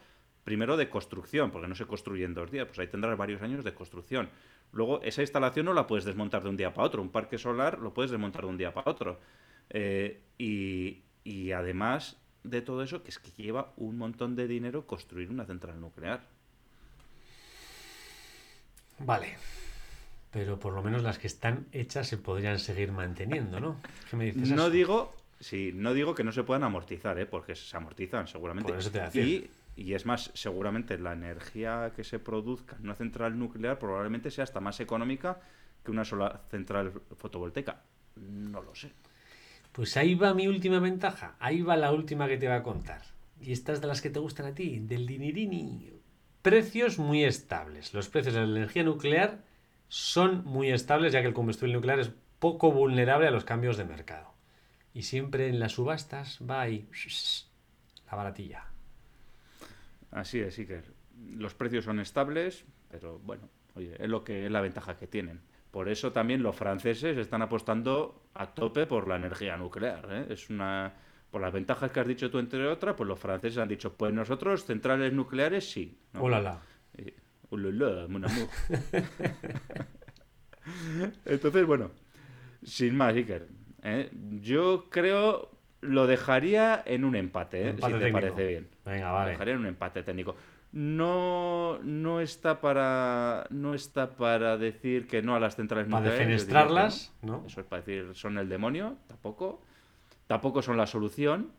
primero 0.46 0.78
de 0.78 0.88
construcción, 0.88 1.50
porque 1.50 1.68
no 1.68 1.74
se 1.74 1.84
construye 1.84 2.24
en 2.24 2.32
dos 2.32 2.50
días, 2.50 2.66
pues 2.66 2.78
ahí 2.78 2.86
tendrás 2.86 3.18
varios 3.18 3.42
años 3.42 3.64
de 3.64 3.74
construcción 3.74 4.30
Luego, 4.72 5.00
esa 5.02 5.22
instalación 5.22 5.66
no 5.66 5.74
la 5.74 5.86
puedes 5.86 6.04
desmontar 6.04 6.42
de 6.42 6.50
un 6.50 6.56
día 6.56 6.72
para 6.72 6.86
otro. 6.86 7.02
Un 7.02 7.10
parque 7.10 7.38
solar 7.38 7.78
lo 7.78 7.94
puedes 7.94 8.10
desmontar 8.10 8.42
de 8.42 8.48
un 8.48 8.58
día 8.58 8.74
para 8.74 8.90
otro. 8.90 9.20
Eh, 9.70 10.20
y, 10.38 11.50
además 11.52 12.16
de 12.44 12.62
todo 12.62 12.82
eso, 12.82 13.02
que 13.02 13.10
es 13.10 13.18
que 13.18 13.30
lleva 13.42 13.72
un 13.76 13.98
montón 13.98 14.36
de 14.36 14.46
dinero 14.46 14.86
construir 14.86 15.30
una 15.30 15.44
central 15.46 15.80
nuclear. 15.80 16.20
Vale. 18.98 19.36
Pero 20.30 20.58
por 20.58 20.74
lo 20.74 20.82
menos 20.82 21.02
las 21.02 21.18
que 21.18 21.26
están 21.26 21.66
hechas 21.72 22.06
se 22.06 22.18
podrían 22.18 22.58
seguir 22.58 22.92
manteniendo, 22.92 23.58
¿no? 23.58 23.80
¿Qué 24.10 24.16
me 24.16 24.26
dices 24.26 24.50
no 24.50 24.68
digo, 24.68 25.14
sí, 25.40 25.72
no 25.74 25.94
digo 25.94 26.14
que 26.14 26.22
no 26.22 26.32
se 26.32 26.42
puedan 26.42 26.62
amortizar, 26.64 27.18
¿eh? 27.18 27.26
porque 27.26 27.54
se 27.54 27.76
amortizan 27.76 28.28
seguramente. 28.28 28.72
Por 28.72 28.80
eso 28.80 28.90
te 28.90 29.20
y 29.20 29.50
y 29.76 29.92
es 29.92 30.06
más, 30.06 30.30
seguramente 30.32 30.98
la 30.98 31.12
energía 31.12 31.92
que 31.94 32.02
se 32.02 32.18
produzca 32.18 32.76
en 32.76 32.84
una 32.84 32.94
central 32.94 33.38
nuclear 33.38 33.78
probablemente 33.78 34.30
sea 34.30 34.44
hasta 34.44 34.58
más 34.58 34.80
económica 34.80 35.38
que 35.84 35.90
una 35.90 36.04
sola 36.04 36.40
central 36.50 36.92
fotovoltaica. 37.16 37.82
No 38.16 38.62
lo 38.62 38.74
sé. 38.74 38.92
Pues 39.72 39.98
ahí 39.98 40.14
va 40.14 40.32
mi 40.32 40.48
última 40.48 40.80
ventaja. 40.80 41.36
Ahí 41.38 41.60
va 41.60 41.76
la 41.76 41.92
última 41.92 42.26
que 42.26 42.38
te 42.38 42.48
va 42.48 42.56
a 42.56 42.62
contar. 42.62 43.02
Y 43.38 43.52
estas 43.52 43.82
de 43.82 43.86
las 43.86 44.00
que 44.00 44.08
te 44.08 44.18
gustan 44.18 44.46
a 44.46 44.54
ti, 44.54 44.78
del 44.78 45.06
dinirini. 45.06 45.92
Precios 46.40 46.98
muy 46.98 47.24
estables. 47.24 47.92
Los 47.92 48.08
precios 48.08 48.34
de 48.34 48.46
la 48.46 48.56
energía 48.56 48.82
nuclear 48.82 49.44
son 49.88 50.42
muy 50.46 50.70
estables 50.70 51.12
ya 51.12 51.20
que 51.20 51.28
el 51.28 51.34
combustible 51.34 51.74
nuclear 51.74 52.00
es 52.00 52.10
poco 52.38 52.72
vulnerable 52.72 53.28
a 53.28 53.30
los 53.30 53.44
cambios 53.44 53.76
de 53.76 53.84
mercado. 53.84 54.32
Y 54.94 55.02
siempre 55.02 55.48
en 55.48 55.60
las 55.60 55.72
subastas 55.72 56.38
va 56.48 56.62
ahí 56.62 56.88
la 58.10 58.16
baratilla. 58.16 58.75
Así 60.10 60.40
es, 60.40 60.56
que 60.56 60.82
los 61.36 61.54
precios 61.54 61.84
son 61.84 62.00
estables, 62.00 62.64
pero 62.90 63.18
bueno, 63.18 63.48
oye, 63.74 63.96
es 63.98 64.08
lo 64.08 64.24
que 64.24 64.46
es 64.46 64.50
la 64.50 64.60
ventaja 64.60 64.96
que 64.96 65.06
tienen. 65.06 65.40
Por 65.70 65.88
eso 65.88 66.12
también 66.12 66.42
los 66.42 66.56
franceses 66.56 67.18
están 67.18 67.42
apostando 67.42 68.28
a 68.34 68.54
tope 68.54 68.86
por 68.86 69.08
la 69.08 69.16
energía 69.16 69.56
nuclear. 69.56 70.08
¿eh? 70.10 70.26
Es 70.30 70.48
una, 70.48 70.94
por 71.30 71.42
las 71.42 71.52
ventajas 71.52 71.90
que 71.90 72.00
has 72.00 72.06
dicho 72.06 72.30
tú, 72.30 72.38
entre 72.38 72.66
otras, 72.66 72.94
pues 72.96 73.06
los 73.06 73.18
franceses 73.18 73.58
han 73.58 73.68
dicho, 73.68 73.92
pues 73.92 74.14
nosotros 74.14 74.64
centrales 74.64 75.12
nucleares 75.12 75.70
sí. 75.70 75.98
¿no? 76.14 76.22
Hola, 76.22 76.60
Entonces, 81.24 81.66
bueno, 81.66 81.90
sin 82.62 82.96
más, 82.96 83.14
Iker. 83.14 83.48
¿eh? 83.82 84.10
Yo 84.40 84.86
creo 84.88 85.55
lo 85.80 86.06
dejaría 86.06 86.82
en 86.84 87.04
un 87.04 87.16
empate, 87.16 87.68
¿eh? 87.68 87.74
si 87.74 87.92
te 87.92 88.12
parece 88.12 88.46
bien. 88.46 88.68
Venga, 88.84 89.12
vale. 89.12 89.26
Lo 89.26 89.30
dejaría 89.32 89.54
en 89.54 89.60
un 89.60 89.66
empate 89.66 90.02
técnico. 90.02 90.36
No, 90.72 91.78
no 91.82 92.20
está 92.20 92.60
para 92.60 93.46
no 93.50 93.74
está 93.74 94.10
para 94.10 94.58
decir 94.58 95.06
que 95.06 95.22
no 95.22 95.34
a 95.34 95.40
las 95.40 95.56
centrales 95.56 95.88
nucleares. 95.88 96.12
Para 96.12 96.24
defenestrarlas, 96.24 97.14
¿no? 97.22 97.44
Eso 97.46 97.60
es 97.60 97.66
para 97.66 97.82
decir 97.82 98.14
son 98.14 98.36
el 98.38 98.48
demonio, 98.48 98.96
tampoco. 99.06 99.62
Tampoco 100.26 100.60
son 100.62 100.76
la 100.76 100.86
solución. 100.86 101.52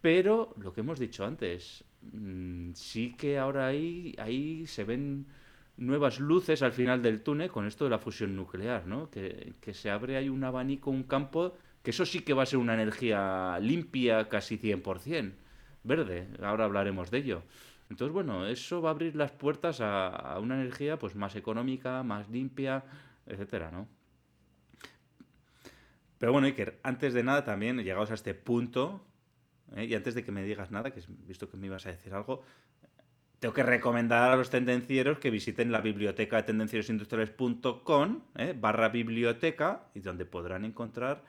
Pero 0.00 0.54
lo 0.58 0.72
que 0.72 0.82
hemos 0.82 0.98
dicho 0.98 1.24
antes, 1.24 1.84
mm, 2.12 2.72
sí 2.74 3.14
que 3.16 3.38
ahora 3.38 3.66
ahí, 3.66 4.14
ahí 4.18 4.66
se 4.66 4.84
ven 4.84 5.26
nuevas 5.76 6.20
luces 6.20 6.62
al 6.62 6.72
final 6.72 7.02
del 7.02 7.22
túnel 7.22 7.50
con 7.50 7.66
esto 7.66 7.84
de 7.84 7.90
la 7.90 7.98
fusión 7.98 8.36
nuclear, 8.36 8.86
¿no? 8.86 9.10
Que, 9.10 9.54
que 9.60 9.74
se 9.74 9.90
abre 9.90 10.16
ahí 10.16 10.28
un 10.28 10.44
abanico, 10.44 10.90
un 10.90 11.04
campo, 11.04 11.56
que 11.88 11.92
eso 11.92 12.04
sí 12.04 12.20
que 12.20 12.34
va 12.34 12.42
a 12.42 12.46
ser 12.46 12.58
una 12.58 12.74
energía 12.74 13.58
limpia 13.62 14.28
casi 14.28 14.58
100%, 14.58 15.32
verde. 15.84 16.28
Ahora 16.42 16.66
hablaremos 16.66 17.10
de 17.10 17.16
ello. 17.16 17.42
Entonces, 17.88 18.12
bueno, 18.12 18.46
eso 18.46 18.82
va 18.82 18.90
a 18.90 18.92
abrir 18.92 19.16
las 19.16 19.32
puertas 19.32 19.80
a, 19.80 20.38
una 20.38 20.56
energía 20.56 20.98
pues 20.98 21.14
más 21.14 21.34
económica, 21.34 22.02
más 22.02 22.28
limpia, 22.28 22.84
etcétera, 23.24 23.70
¿no? 23.70 23.88
Pero 26.18 26.30
bueno, 26.30 26.46
Iker, 26.46 26.78
antes 26.82 27.14
de 27.14 27.22
nada 27.22 27.42
también, 27.42 27.78
llegados 27.78 28.10
a 28.10 28.14
este 28.14 28.34
punto, 28.34 29.06
¿eh? 29.74 29.86
y 29.86 29.94
antes 29.94 30.14
de 30.14 30.22
que 30.22 30.30
me 30.30 30.42
digas 30.42 30.70
nada, 30.70 30.90
que 30.90 31.00
visto 31.26 31.48
que 31.48 31.56
me 31.56 31.68
ibas 31.68 31.86
a 31.86 31.92
decir 31.92 32.12
algo, 32.12 32.42
tengo 33.38 33.54
que 33.54 33.62
recomendar 33.62 34.30
a 34.30 34.36
los 34.36 34.50
tendencieros 34.50 35.20
que 35.20 35.30
visiten 35.30 35.72
la 35.72 35.80
biblioteca 35.80 36.36
de 36.36 36.42
tendencierosindustriales.com 36.42 38.20
¿eh? 38.36 38.54
barra 38.54 38.90
biblioteca 38.90 39.86
y 39.94 40.00
donde 40.00 40.26
podrán 40.26 40.66
encontrar 40.66 41.24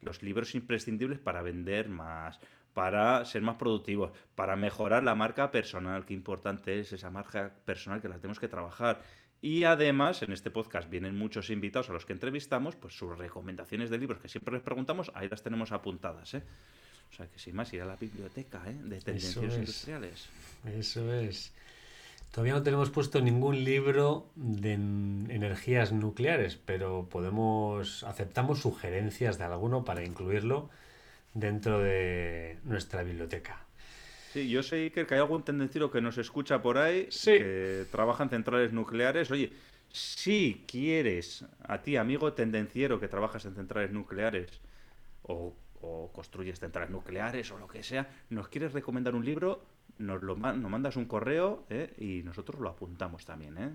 los 0.00 0.22
libros 0.22 0.54
imprescindibles 0.54 1.18
para 1.18 1.42
vender 1.42 1.88
más, 1.88 2.40
para 2.74 3.24
ser 3.24 3.42
más 3.42 3.56
productivos, 3.56 4.12
para 4.34 4.56
mejorar 4.56 5.04
la 5.04 5.14
marca 5.14 5.50
personal. 5.50 6.04
Qué 6.04 6.14
importante 6.14 6.80
es 6.80 6.92
esa 6.92 7.10
marca 7.10 7.54
personal 7.64 8.00
que 8.00 8.08
la 8.08 8.16
tenemos 8.16 8.40
que 8.40 8.48
trabajar. 8.48 9.02
Y 9.40 9.64
además, 9.64 10.22
en 10.22 10.32
este 10.32 10.50
podcast 10.50 10.88
vienen 10.88 11.18
muchos 11.18 11.50
invitados 11.50 11.90
a 11.90 11.92
los 11.92 12.06
que 12.06 12.14
entrevistamos, 12.14 12.76
pues 12.76 12.96
sus 12.96 13.16
recomendaciones 13.18 13.90
de 13.90 13.98
libros 13.98 14.18
que 14.18 14.28
siempre 14.28 14.54
les 14.54 14.62
preguntamos, 14.62 15.12
ahí 15.14 15.28
las 15.28 15.42
tenemos 15.42 15.70
apuntadas. 15.70 16.32
¿eh? 16.34 16.42
O 17.10 17.14
sea 17.14 17.26
que 17.28 17.38
sin 17.38 17.54
más, 17.54 17.72
ir 17.74 17.82
a 17.82 17.84
la 17.84 17.96
biblioteca 17.96 18.62
¿eh? 18.66 18.72
de 18.72 19.00
tendencias 19.00 19.54
industriales. 19.54 20.28
Eso 20.64 21.12
es. 21.12 21.52
Todavía 22.34 22.54
no 22.54 22.64
tenemos 22.64 22.90
puesto 22.90 23.20
ningún 23.20 23.62
libro 23.62 24.26
de 24.34 24.72
energías 24.72 25.92
nucleares, 25.92 26.56
pero 26.56 27.08
podemos 27.08 28.02
aceptamos 28.02 28.58
sugerencias 28.58 29.38
de 29.38 29.44
alguno 29.44 29.84
para 29.84 30.02
incluirlo 30.02 30.68
dentro 31.32 31.78
de 31.78 32.58
nuestra 32.64 33.04
biblioteca. 33.04 33.64
Sí, 34.32 34.50
yo 34.50 34.64
sé 34.64 34.90
que 34.90 35.06
hay 35.08 35.20
algún 35.20 35.44
tendenciero 35.44 35.92
que 35.92 36.00
nos 36.00 36.18
escucha 36.18 36.60
por 36.60 36.76
ahí, 36.76 37.08
que 37.24 37.84
trabaja 37.92 38.24
en 38.24 38.30
centrales 38.30 38.72
nucleares. 38.72 39.30
Oye, 39.30 39.52
si 39.92 40.64
quieres, 40.66 41.44
a 41.62 41.82
ti, 41.82 41.96
amigo 41.96 42.32
tendenciero 42.32 42.98
que 42.98 43.06
trabajas 43.06 43.44
en 43.44 43.54
centrales 43.54 43.92
nucleares, 43.92 44.60
o, 45.22 45.54
construyes 46.12 46.58
centrales 46.58 46.90
nucleares, 46.90 47.52
o 47.52 47.58
lo 47.58 47.68
que 47.68 47.84
sea, 47.84 48.08
nos 48.28 48.48
quieres 48.48 48.72
recomendar 48.72 49.14
un 49.14 49.24
libro, 49.24 49.62
nos 49.98 50.22
lo 50.22 50.36
nos 50.36 50.70
mandas 50.70 50.96
un 50.96 51.04
correo 51.04 51.66
¿eh? 51.70 51.94
y 51.98 52.22
nosotros 52.22 52.60
lo 52.60 52.70
apuntamos 52.70 53.24
también. 53.24 53.56
¿eh? 53.58 53.70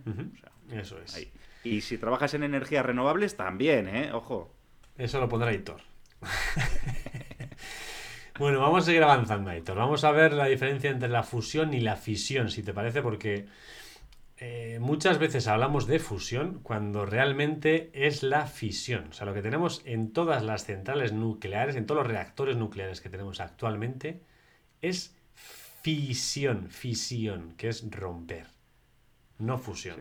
Eso 0.72 1.00
es. 1.00 1.30
Y 1.64 1.82
si 1.82 1.98
trabajas 1.98 2.34
en 2.34 2.44
energías 2.44 2.86
renovables, 2.86 3.36
también, 3.36 3.88
¿eh? 3.88 4.12
Ojo. 4.14 4.54
Eso 4.98 5.20
lo 5.20 5.30
pondrá 5.30 5.54
Hitor. 5.54 5.82
bueno, 8.40 8.60
vamos 8.60 8.84
a 8.84 8.86
seguir 8.88 9.04
avanzando, 9.04 9.50
Aitor. 9.50 9.78
Vamos 9.78 10.04
a 10.04 10.12
ver 10.12 10.34
la 10.34 10.46
diferencia 10.46 10.90
entre 10.90 11.10
la 11.10 11.24
fusión 11.24 11.74
y 11.74 11.80
la 11.80 11.96
fisión, 11.96 12.50
si 12.50 12.64
te 12.64 12.74
parece, 12.74 13.02
porque 13.02 13.48
eh, 14.38 14.78
muchas 14.80 15.20
veces 15.20 15.48
hablamos 15.48 15.88
de 15.88 16.00
fusión 16.00 16.60
cuando 16.64 17.06
realmente 17.06 17.92
es 17.94 18.24
la 18.24 18.46
fisión. 18.46 19.08
O 19.10 19.14
sea, 19.14 19.26
lo 19.26 19.34
que 19.34 19.42
tenemos 19.42 19.82
en 19.86 20.12
todas 20.12 20.44
las 20.44 20.66
centrales 20.66 21.14
nucleares, 21.14 21.76
en 21.76 21.86
todos 21.86 22.04
los 22.04 22.12
reactores 22.12 22.58
nucleares 22.58 23.02
que 23.02 23.10
tenemos 23.10 23.40
actualmente, 23.40 24.22
es 24.82 25.16
fisión, 25.82 26.70
fisión, 26.70 27.54
que 27.58 27.70
es 27.70 27.90
romper, 27.92 28.48
no 29.38 29.58
fusión. 29.58 30.00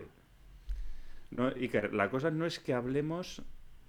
No, 1.30 1.48
Iker, 1.48 1.94
la 1.94 2.10
cosa 2.10 2.30
no 2.30 2.46
es 2.46 2.58
que 2.58 2.72
hablemos 2.72 3.42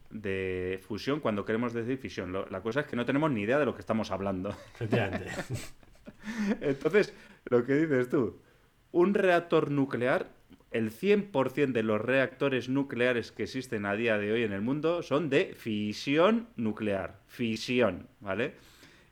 de 0.09 0.79
fusión 0.87 1.19
cuando 1.19 1.45
queremos 1.45 1.73
decir 1.73 1.97
fisión. 1.97 2.33
la 2.33 2.61
cosa 2.61 2.81
es 2.81 2.87
que 2.87 2.95
no 2.95 3.05
tenemos 3.05 3.31
ni 3.31 3.41
idea 3.41 3.59
de 3.59 3.65
lo 3.65 3.73
que 3.75 3.81
estamos 3.81 4.11
hablando. 4.11 4.49
Efectivamente. 4.75 5.31
Entonces, 6.61 7.13
lo 7.45 7.65
que 7.65 7.75
dices 7.75 8.09
tú, 8.09 8.39
un 8.91 9.13
reactor 9.13 9.71
nuclear, 9.71 10.27
el 10.71 10.91
100% 10.91 11.71
de 11.71 11.83
los 11.83 12.01
reactores 12.01 12.69
nucleares 12.69 13.31
que 13.31 13.43
existen 13.43 13.85
a 13.85 13.93
día 13.93 14.17
de 14.17 14.31
hoy 14.31 14.43
en 14.43 14.53
el 14.53 14.61
mundo 14.61 15.01
son 15.01 15.29
de 15.29 15.53
fisión 15.55 16.47
nuclear. 16.55 17.19
Fisión, 17.27 18.07
¿vale? 18.19 18.55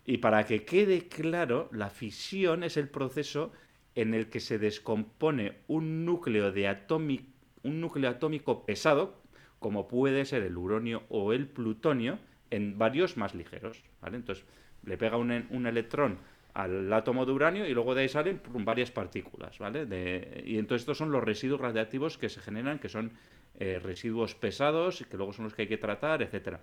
Y 0.07 0.17
para 0.17 0.45
que 0.45 0.63
quede 0.63 1.07
claro, 1.07 1.69
la 1.71 1.91
fisión 1.91 2.63
es 2.63 2.77
el 2.77 2.89
proceso 2.89 3.51
en 3.93 4.15
el 4.15 4.29
que 4.29 4.39
se 4.39 4.57
descompone 4.57 5.57
un 5.67 6.05
núcleo 6.05 6.51
de 6.51 6.67
atómico 6.67 7.25
un 7.63 7.81
núcleo 7.81 8.09
atómico 8.09 8.65
pesado, 8.65 9.21
como 9.59 9.87
puede 9.87 10.23
ser 10.25 10.43
el 10.43 10.57
uranio 10.57 11.03
o 11.09 11.33
el 11.33 11.47
plutonio, 11.47 12.17
en 12.49 12.77
varios 12.77 13.17
más 13.17 13.35
ligeros. 13.35 13.83
¿vale? 14.01 14.15
Entonces, 14.17 14.45
le 14.85 14.97
pega 14.97 15.17
un, 15.17 15.45
un 15.49 15.67
electrón 15.67 16.17
al 16.53 16.91
átomo 16.93 17.25
de 17.25 17.33
uranio 17.33 17.67
y 17.67 17.73
luego 17.73 17.93
de 17.93 18.03
ahí 18.03 18.09
salen 18.09 18.41
varias 18.63 18.91
partículas. 18.91 19.59
¿vale? 19.59 19.85
De, 19.85 20.43
y 20.45 20.57
entonces 20.57 20.83
estos 20.83 20.97
son 20.97 21.11
los 21.11 21.23
residuos 21.23 21.59
radiactivos 21.59 22.17
que 22.17 22.29
se 22.29 22.41
generan, 22.41 22.79
que 22.79 22.89
son 22.89 23.11
eh, 23.59 23.79
residuos 23.83 24.33
pesados, 24.35 25.03
que 25.09 25.17
luego 25.17 25.33
son 25.33 25.45
los 25.45 25.53
que 25.53 25.63
hay 25.63 25.67
que 25.67 25.77
tratar, 25.77 26.21
etcétera. 26.21 26.61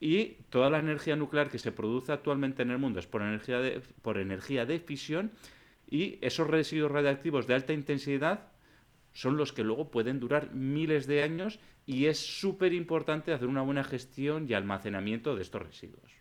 Y 0.00 0.38
toda 0.48 0.70
la 0.70 0.78
energía 0.78 1.14
nuclear 1.14 1.50
que 1.50 1.58
se 1.58 1.72
produce 1.72 2.12
actualmente 2.12 2.62
en 2.62 2.70
el 2.70 2.78
mundo 2.78 2.98
es 2.98 3.06
por 3.06 3.20
energía 3.20 3.60
de, 3.60 3.82
por 4.00 4.16
energía 4.16 4.64
de 4.64 4.80
fisión 4.80 5.30
y 5.86 6.18
esos 6.22 6.48
residuos 6.48 6.90
radiactivos 6.90 7.46
de 7.46 7.54
alta 7.54 7.74
intensidad 7.74 8.48
son 9.12 9.36
los 9.36 9.52
que 9.52 9.64
luego 9.64 9.90
pueden 9.90 10.20
durar 10.20 10.54
miles 10.54 11.06
de 11.06 11.22
años 11.22 11.58
y 11.84 12.06
es 12.06 12.18
súper 12.18 12.72
importante 12.72 13.32
hacer 13.32 13.48
una 13.48 13.62
buena 13.62 13.84
gestión 13.84 14.46
y 14.48 14.54
almacenamiento 14.54 15.36
de 15.36 15.42
estos 15.42 15.62
residuos. 15.62 16.12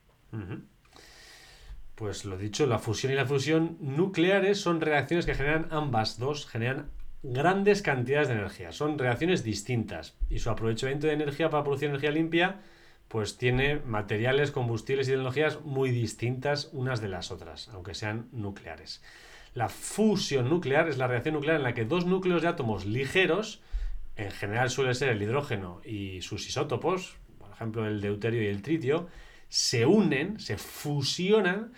Pues 1.96 2.26
lo 2.26 2.38
dicho, 2.38 2.66
la 2.66 2.80
fusión 2.80 3.14
y 3.14 3.16
la 3.16 3.26
fusión 3.26 3.78
nucleares 3.80 4.60
son 4.60 4.82
reacciones 4.82 5.26
que 5.26 5.36
generan 5.36 5.68
ambas 5.70 6.18
dos, 6.18 6.48
generan 6.48 6.90
grandes 7.24 7.82
cantidades 7.82 8.30
de 8.30 8.36
energía. 8.36 8.72
Son 8.72 8.98
reacciones 8.98 9.44
distintas 9.44 10.18
y 10.30 10.40
su 10.40 10.50
aprovechamiento 10.50 11.08
de 11.08 11.14
energía 11.14 11.50
para 11.50 11.64
producir 11.64 11.90
energía 11.90 12.12
limpia 12.12 12.62
pues 13.10 13.38
tiene 13.38 13.80
materiales, 13.80 14.52
combustibles 14.52 15.08
y 15.08 15.12
tecnologías 15.12 15.62
muy 15.62 15.90
distintas 15.90 16.70
unas 16.72 17.02
de 17.02 17.10
las 17.10 17.32
otras, 17.32 17.68
aunque 17.70 17.96
sean 17.96 18.30
nucleares. 18.32 19.02
La 19.56 19.68
fusión 19.68 20.48
nuclear 20.48 20.88
es 20.88 21.00
la 21.00 21.08
reacción 21.08 21.34
nuclear 21.34 21.58
en 21.58 21.64
la 21.64 21.74
que 21.74 21.86
dos 21.86 22.06
núcleos 22.06 22.44
de 22.44 22.48
átomos 22.48 22.86
ligeros 22.86 23.62
en 24.16 24.30
general 24.32 24.70
suele 24.70 24.94
ser 24.94 25.10
el 25.10 25.22
hidrógeno 25.22 25.82
y 25.84 26.22
sus 26.22 26.48
isótopos, 26.48 27.18
por 27.40 27.52
ejemplo 27.52 27.88
el 27.88 28.00
deuterio 28.00 28.44
y 28.44 28.48
el 28.48 28.62
tritio, 28.62 29.08
se 29.48 29.88
unen, 29.88 30.40
se 30.40 30.58
fusionan 30.58 31.74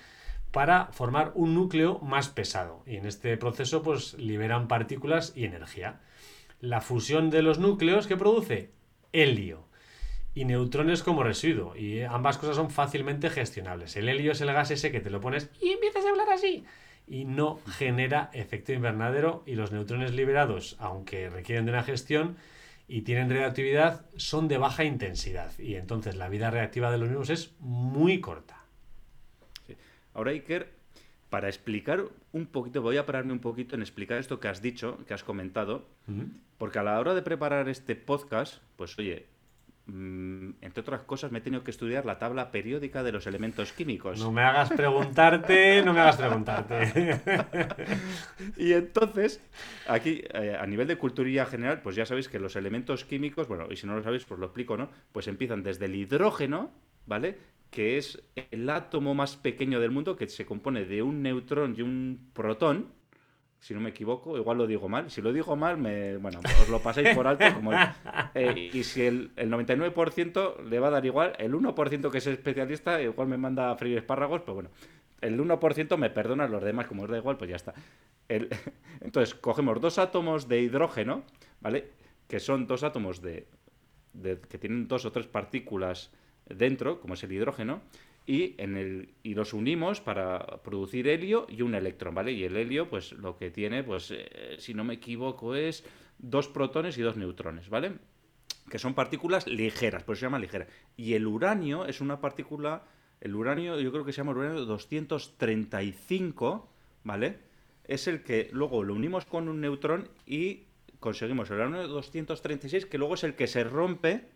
para 0.51 0.87
formar 0.87 1.31
un 1.35 1.55
núcleo 1.55 1.99
más 1.99 2.27
pesado. 2.27 2.83
Y 2.85 2.97
en 2.97 3.05
este 3.05 3.37
proceso 3.37 3.81
pues 3.83 4.15
liberan 4.15 4.67
partículas 4.67 5.31
y 5.33 5.45
energía. 5.45 6.01
La 6.59 6.81
fusión 6.81 7.29
de 7.29 7.41
los 7.41 7.57
núcleos 7.57 8.05
que 8.05 8.17
produce 8.17 8.71
helio 9.13 9.70
y 10.33 10.45
neutrones 10.45 11.03
como 11.03 11.23
residuo. 11.23 11.75
Y 11.75 12.01
ambas 12.01 12.37
cosas 12.37 12.55
son 12.55 12.69
fácilmente 12.69 13.29
gestionables. 13.29 13.95
El 13.95 14.09
helio 14.09 14.31
es 14.31 14.41
el 14.41 14.53
gas 14.53 14.71
ese 14.71 14.91
que 14.91 15.01
te 15.01 15.09
lo 15.09 15.21
pones 15.21 15.49
y 15.61 15.69
empiezas 15.69 16.05
a 16.05 16.09
hablar 16.09 16.29
así 16.29 16.65
y 17.07 17.25
no 17.25 17.59
genera 17.67 18.29
efecto 18.33 18.71
invernadero 18.71 19.43
y 19.45 19.55
los 19.55 19.71
neutrones 19.71 20.13
liberados, 20.13 20.77
aunque 20.79 21.29
requieren 21.29 21.65
de 21.65 21.71
una 21.71 21.83
gestión 21.83 22.37
y 22.87 23.01
tienen 23.01 23.29
reactividad, 23.29 24.05
son 24.15 24.47
de 24.47 24.57
baja 24.57 24.83
intensidad 24.83 25.51
y 25.59 25.75
entonces 25.75 26.15
la 26.15 26.29
vida 26.29 26.51
reactiva 26.51 26.91
de 26.91 26.97
los 26.97 27.09
mismos 27.09 27.29
es 27.29 27.53
muy 27.59 28.21
corta. 28.21 28.63
Ahora 30.13 30.31
Iker, 30.31 30.71
para 31.29 31.47
explicar 31.47 32.03
un 32.33 32.45
poquito, 32.45 32.81
voy 32.81 32.97
a 32.97 33.05
pararme 33.05 33.33
un 33.33 33.39
poquito 33.39 33.75
en 33.75 33.81
explicar 33.81 34.17
esto 34.17 34.39
que 34.39 34.47
has 34.47 34.61
dicho, 34.61 34.97
que 35.07 35.13
has 35.13 35.23
comentado, 35.23 35.85
porque 36.57 36.79
a 36.79 36.83
la 36.83 36.99
hora 36.99 37.13
de 37.13 37.21
preparar 37.21 37.69
este 37.69 37.95
podcast, 37.95 38.61
pues 38.75 38.97
oye, 38.99 39.25
entre 39.87 40.81
otras 40.81 41.03
cosas, 41.03 41.31
me 41.31 41.39
he 41.39 41.41
tenido 41.41 41.63
que 41.63 41.71
estudiar 41.71 42.05
la 42.05 42.17
tabla 42.17 42.51
periódica 42.51 43.03
de 43.03 43.11
los 43.11 43.27
elementos 43.27 43.73
químicos. 43.73 44.19
No 44.19 44.31
me 44.31 44.41
hagas 44.41 44.69
preguntarte, 44.69 45.81
no 45.83 45.93
me 45.93 46.01
hagas 46.01 46.17
preguntarte. 46.17 47.19
y 48.57 48.73
entonces, 48.73 49.41
aquí, 49.87 50.23
eh, 50.33 50.57
a 50.59 50.65
nivel 50.65 50.87
de 50.87 50.97
cultura 50.97 51.45
general, 51.45 51.81
pues 51.81 51.95
ya 51.95 52.05
sabéis 52.05 52.27
que 52.27 52.39
los 52.39 52.55
elementos 52.55 53.05
químicos, 53.05 53.47
bueno, 53.47 53.67
y 53.69 53.75
si 53.75 53.87
no 53.87 53.95
lo 53.95 54.03
sabéis, 54.03 54.25
pues 54.25 54.39
lo 54.39 54.47
explico, 54.47 54.77
¿no? 54.77 54.89
Pues 55.11 55.27
empiezan 55.27 55.63
desde 55.63 55.85
el 55.85 55.95
hidrógeno, 55.95 56.71
¿vale? 57.05 57.37
Que 57.69 57.97
es 57.97 58.21
el 58.51 58.69
átomo 58.69 59.13
más 59.13 59.37
pequeño 59.37 59.79
del 59.79 59.91
mundo, 59.91 60.15
que 60.15 60.27
se 60.27 60.45
compone 60.45 60.85
de 60.85 61.01
un 61.01 61.21
neutrón 61.21 61.75
y 61.77 61.81
un 61.81 62.29
protón, 62.33 62.91
si 63.61 63.75
no 63.75 63.79
me 63.79 63.91
equivoco, 63.91 64.35
igual 64.37 64.57
lo 64.57 64.65
digo 64.65 64.89
mal. 64.89 65.11
Si 65.11 65.21
lo 65.21 65.31
digo 65.31 65.55
mal, 65.55 65.77
me, 65.77 66.17
bueno, 66.17 66.39
os 66.61 66.67
lo 66.67 66.79
pasáis 66.79 67.15
por 67.15 67.27
alto. 67.27 67.45
Eh, 68.33 68.71
y 68.73 68.83
si 68.83 69.03
el, 69.03 69.31
el, 69.35 69.51
99% 69.51 70.63
le 70.63 70.79
va 70.79 70.87
a 70.87 70.91
dar 70.91 71.05
igual, 71.05 71.33
el 71.37 71.53
1% 71.53 72.09
que 72.09 72.17
es 72.17 72.27
especialista, 72.27 73.01
igual 73.01 73.27
me 73.27 73.37
manda 73.37 73.69
a 73.69 73.75
freír 73.75 73.97
espárragos, 73.97 74.41
pues 74.41 74.55
bueno, 74.55 74.69
el 75.21 75.39
1% 75.39 75.97
me 75.97 76.09
perdona, 76.09 76.47
los 76.47 76.63
demás, 76.63 76.87
como 76.87 77.03
os 77.03 77.09
da 77.09 77.17
igual, 77.17 77.37
pues 77.37 77.49
ya 77.51 77.55
está. 77.55 77.73
Entonces, 79.01 79.35
cogemos 79.35 79.79
dos 79.79 79.99
átomos 79.99 80.47
de 80.47 80.61
hidrógeno, 80.61 81.23
¿vale? 81.59 81.91
Que 82.27 82.39
son 82.39 82.65
dos 82.65 82.83
átomos 82.83 83.21
de, 83.21 83.47
que 84.49 84.57
tienen 84.57 84.87
dos 84.87 85.05
o 85.05 85.11
tres 85.11 85.27
partículas 85.27 86.11
dentro, 86.47 86.99
como 86.99 87.13
es 87.13 87.23
el 87.23 87.31
hidrógeno, 87.31 87.81
y, 88.31 88.55
en 88.59 88.77
el, 88.77 89.09
y 89.23 89.33
los 89.33 89.51
unimos 89.51 89.99
para 89.99 90.61
producir 90.63 91.09
helio 91.09 91.45
y 91.49 91.63
un 91.63 91.75
electrón, 91.75 92.15
¿vale? 92.15 92.31
Y 92.31 92.45
el 92.45 92.55
helio, 92.55 92.89
pues 92.89 93.11
lo 93.11 93.35
que 93.35 93.51
tiene, 93.51 93.83
pues 93.83 94.09
eh, 94.11 94.55
si 94.57 94.73
no 94.73 94.85
me 94.85 94.93
equivoco, 94.93 95.53
es 95.53 95.83
dos 96.17 96.47
protones 96.47 96.97
y 96.97 97.01
dos 97.01 97.17
neutrones, 97.17 97.67
¿vale? 97.67 97.95
Que 98.69 98.79
son 98.79 98.93
partículas 98.93 99.47
ligeras, 99.47 100.03
por 100.03 100.13
eso 100.13 100.21
se 100.21 100.27
llama 100.27 100.39
ligera. 100.39 100.65
Y 100.95 101.15
el 101.15 101.27
uranio 101.27 101.85
es 101.85 101.99
una 101.99 102.21
partícula, 102.21 102.85
el 103.19 103.35
uranio 103.35 103.77
yo 103.81 103.91
creo 103.91 104.05
que 104.05 104.13
se 104.13 104.21
llama 104.21 104.31
uranio 104.31 104.63
235, 104.63 106.71
¿vale? 107.03 107.37
Es 107.83 108.07
el 108.07 108.23
que 108.23 108.47
luego 108.53 108.85
lo 108.85 108.93
unimos 108.93 109.25
con 109.25 109.49
un 109.49 109.59
neutrón 109.59 110.07
y 110.25 110.67
conseguimos 111.01 111.49
el 111.49 111.57
uranio 111.57 111.85
236, 111.89 112.85
que 112.85 112.97
luego 112.97 113.15
es 113.15 113.25
el 113.25 113.35
que 113.35 113.47
se 113.47 113.65
rompe 113.65 114.29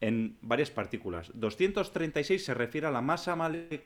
en 0.00 0.36
varias 0.42 0.70
partículas. 0.70 1.30
236 1.34 2.44
se 2.44 2.54
refiere 2.54 2.86
a 2.86 2.90
la 2.90 3.00
masa 3.00 3.36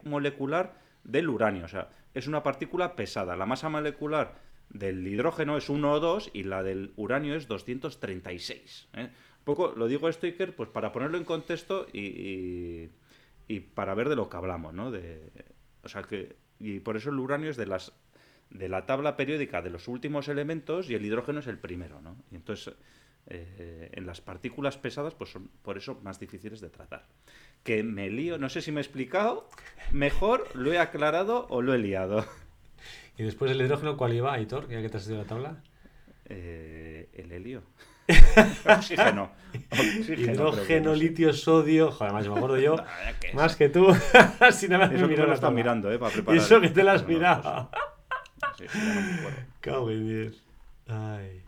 molecular 0.04 0.74
del 1.04 1.28
uranio, 1.28 1.64
o 1.64 1.68
sea, 1.68 1.90
es 2.14 2.26
una 2.26 2.42
partícula 2.42 2.96
pesada. 2.96 3.36
La 3.36 3.46
masa 3.46 3.68
molecular 3.68 4.38
del 4.68 5.06
hidrógeno 5.06 5.56
es 5.56 5.68
1 5.68 5.92
o 5.92 6.00
2 6.00 6.30
y 6.32 6.44
la 6.44 6.62
del 6.62 6.92
uranio 6.96 7.34
es 7.34 7.48
236. 7.48 8.88
¿eh? 8.94 9.02
Un 9.02 9.44
poco 9.44 9.72
lo 9.76 9.86
digo 9.86 10.08
esto, 10.08 10.26
Iker, 10.26 10.54
pues 10.54 10.68
para 10.68 10.92
ponerlo 10.92 11.18
en 11.18 11.24
contexto 11.24 11.86
y, 11.92 12.90
y, 13.48 13.60
para 13.60 13.94
ver 13.94 14.08
de 14.08 14.16
lo 14.16 14.28
que 14.28 14.36
hablamos, 14.36 14.74
¿no? 14.74 14.90
De, 14.90 15.32
o 15.82 15.88
sea 15.88 16.02
que 16.02 16.36
y 16.58 16.80
por 16.80 16.96
eso 16.96 17.10
el 17.10 17.18
uranio 17.18 17.50
es 17.50 17.56
de 17.56 17.66
las 17.66 17.92
de 18.50 18.68
la 18.68 18.84
tabla 18.84 19.16
periódica 19.16 19.62
de 19.62 19.70
los 19.70 19.88
últimos 19.88 20.28
elementos 20.28 20.90
y 20.90 20.94
el 20.94 21.04
hidrógeno 21.04 21.38
es 21.40 21.46
el 21.46 21.58
primero, 21.58 22.00
¿no? 22.00 22.16
Y 22.30 22.36
entonces 22.36 22.74
eh, 23.30 23.90
en 23.92 24.06
las 24.06 24.20
partículas 24.20 24.76
pesadas, 24.76 25.14
pues 25.14 25.30
son 25.30 25.48
por 25.62 25.78
eso 25.78 26.00
más 26.02 26.18
difíciles 26.18 26.60
de 26.60 26.68
tratar. 26.68 27.06
Que 27.62 27.84
me 27.84 28.10
lío, 28.10 28.38
no 28.38 28.48
sé 28.48 28.60
si 28.60 28.72
me 28.72 28.80
he 28.80 28.82
explicado, 28.82 29.48
mejor 29.92 30.48
lo 30.54 30.72
he 30.72 30.78
aclarado 30.78 31.46
o 31.48 31.62
lo 31.62 31.72
he 31.72 31.78
liado. 31.78 32.26
¿Y 33.18 33.22
después 33.22 33.50
el 33.52 33.60
hidrógeno 33.60 33.96
cuál 33.96 34.14
iba, 34.14 34.32
Aitor? 34.32 34.68
Ya 34.68 34.82
que 34.82 34.88
te 34.88 34.96
has 34.96 35.06
ido 35.06 35.18
la 35.18 35.24
tabla. 35.24 35.62
Eh, 36.24 37.08
el 37.12 37.30
helio. 37.30 37.62
Oxígeno. 38.68 39.30
Hidrógeno, 40.08 40.94
litio, 40.94 41.32
sodio. 41.32 41.92
Joder, 41.92 42.12
más 42.12 42.26
me 42.26 42.34
acuerdo 42.34 42.58
yo. 42.58 42.76
más 43.34 43.54
que 43.54 43.68
tú. 43.68 43.94
si 44.52 44.68
nada 44.68 44.88
me 44.88 44.96
eso 44.96 45.06
lo 45.06 45.34
estás 45.34 45.52
mirando, 45.52 45.92
¿eh? 45.92 45.98
Para 45.98 46.12
preparar. 46.12 46.36
Y 46.36 46.42
eso 46.42 46.60
que 46.60 46.70
te 46.70 46.82
la 46.82 46.94
has 46.94 47.06
mirado. 47.06 47.70
Sí, 48.58 48.64
Cago 49.60 49.90
en 49.90 50.34
Ay. 50.88 51.42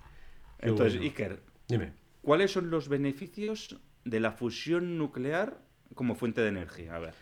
Entonces, 0.60 1.00
Iker, 1.00 1.40
¿Cuáles 2.22 2.52
son 2.52 2.70
los 2.70 2.88
beneficios 2.88 3.76
de 4.04 4.20
la 4.20 4.32
fusión 4.32 4.98
nuclear 4.98 5.58
como 5.94 6.14
fuente 6.14 6.40
de 6.40 6.48
energía? 6.48 6.94
A 6.94 6.98
ver. 6.98 7.14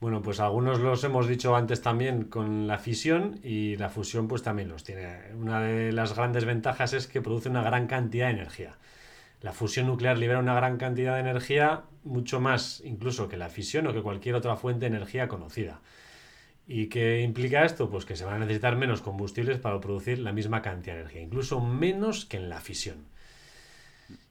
Bueno, 0.00 0.20
pues 0.20 0.40
algunos 0.40 0.80
los 0.80 1.04
hemos 1.04 1.28
dicho 1.28 1.54
antes 1.54 1.80
también 1.80 2.24
con 2.24 2.66
la 2.66 2.78
fisión 2.78 3.38
y 3.44 3.76
la 3.76 3.88
fusión 3.88 4.26
pues 4.26 4.42
también 4.42 4.68
los 4.68 4.82
tiene. 4.82 5.32
Una 5.34 5.60
de 5.62 5.92
las 5.92 6.16
grandes 6.16 6.44
ventajas 6.44 6.92
es 6.92 7.06
que 7.06 7.22
produce 7.22 7.48
una 7.48 7.62
gran 7.62 7.86
cantidad 7.86 8.26
de 8.26 8.32
energía. 8.32 8.78
La 9.40 9.52
fusión 9.52 9.86
nuclear 9.86 10.18
libera 10.18 10.40
una 10.40 10.54
gran 10.54 10.76
cantidad 10.76 11.14
de 11.14 11.20
energía, 11.20 11.82
mucho 12.02 12.40
más 12.40 12.82
incluso 12.84 13.28
que 13.28 13.36
la 13.36 13.48
fisión 13.48 13.86
o 13.86 13.92
que 13.92 14.02
cualquier 14.02 14.34
otra 14.34 14.56
fuente 14.56 14.88
de 14.88 14.96
energía 14.96 15.28
conocida. 15.28 15.80
¿Y 16.66 16.86
qué 16.86 17.20
implica 17.22 17.64
esto? 17.64 17.88
Pues 17.88 18.04
que 18.04 18.16
se 18.16 18.24
van 18.24 18.34
a 18.34 18.38
necesitar 18.40 18.76
menos 18.76 19.02
combustibles 19.02 19.58
para 19.58 19.78
producir 19.80 20.18
la 20.18 20.32
misma 20.32 20.62
cantidad 20.62 20.94
de 20.94 21.02
energía, 21.02 21.22
incluso 21.22 21.60
menos 21.60 22.24
que 22.24 22.38
en 22.38 22.48
la 22.48 22.60
fisión. 22.60 23.11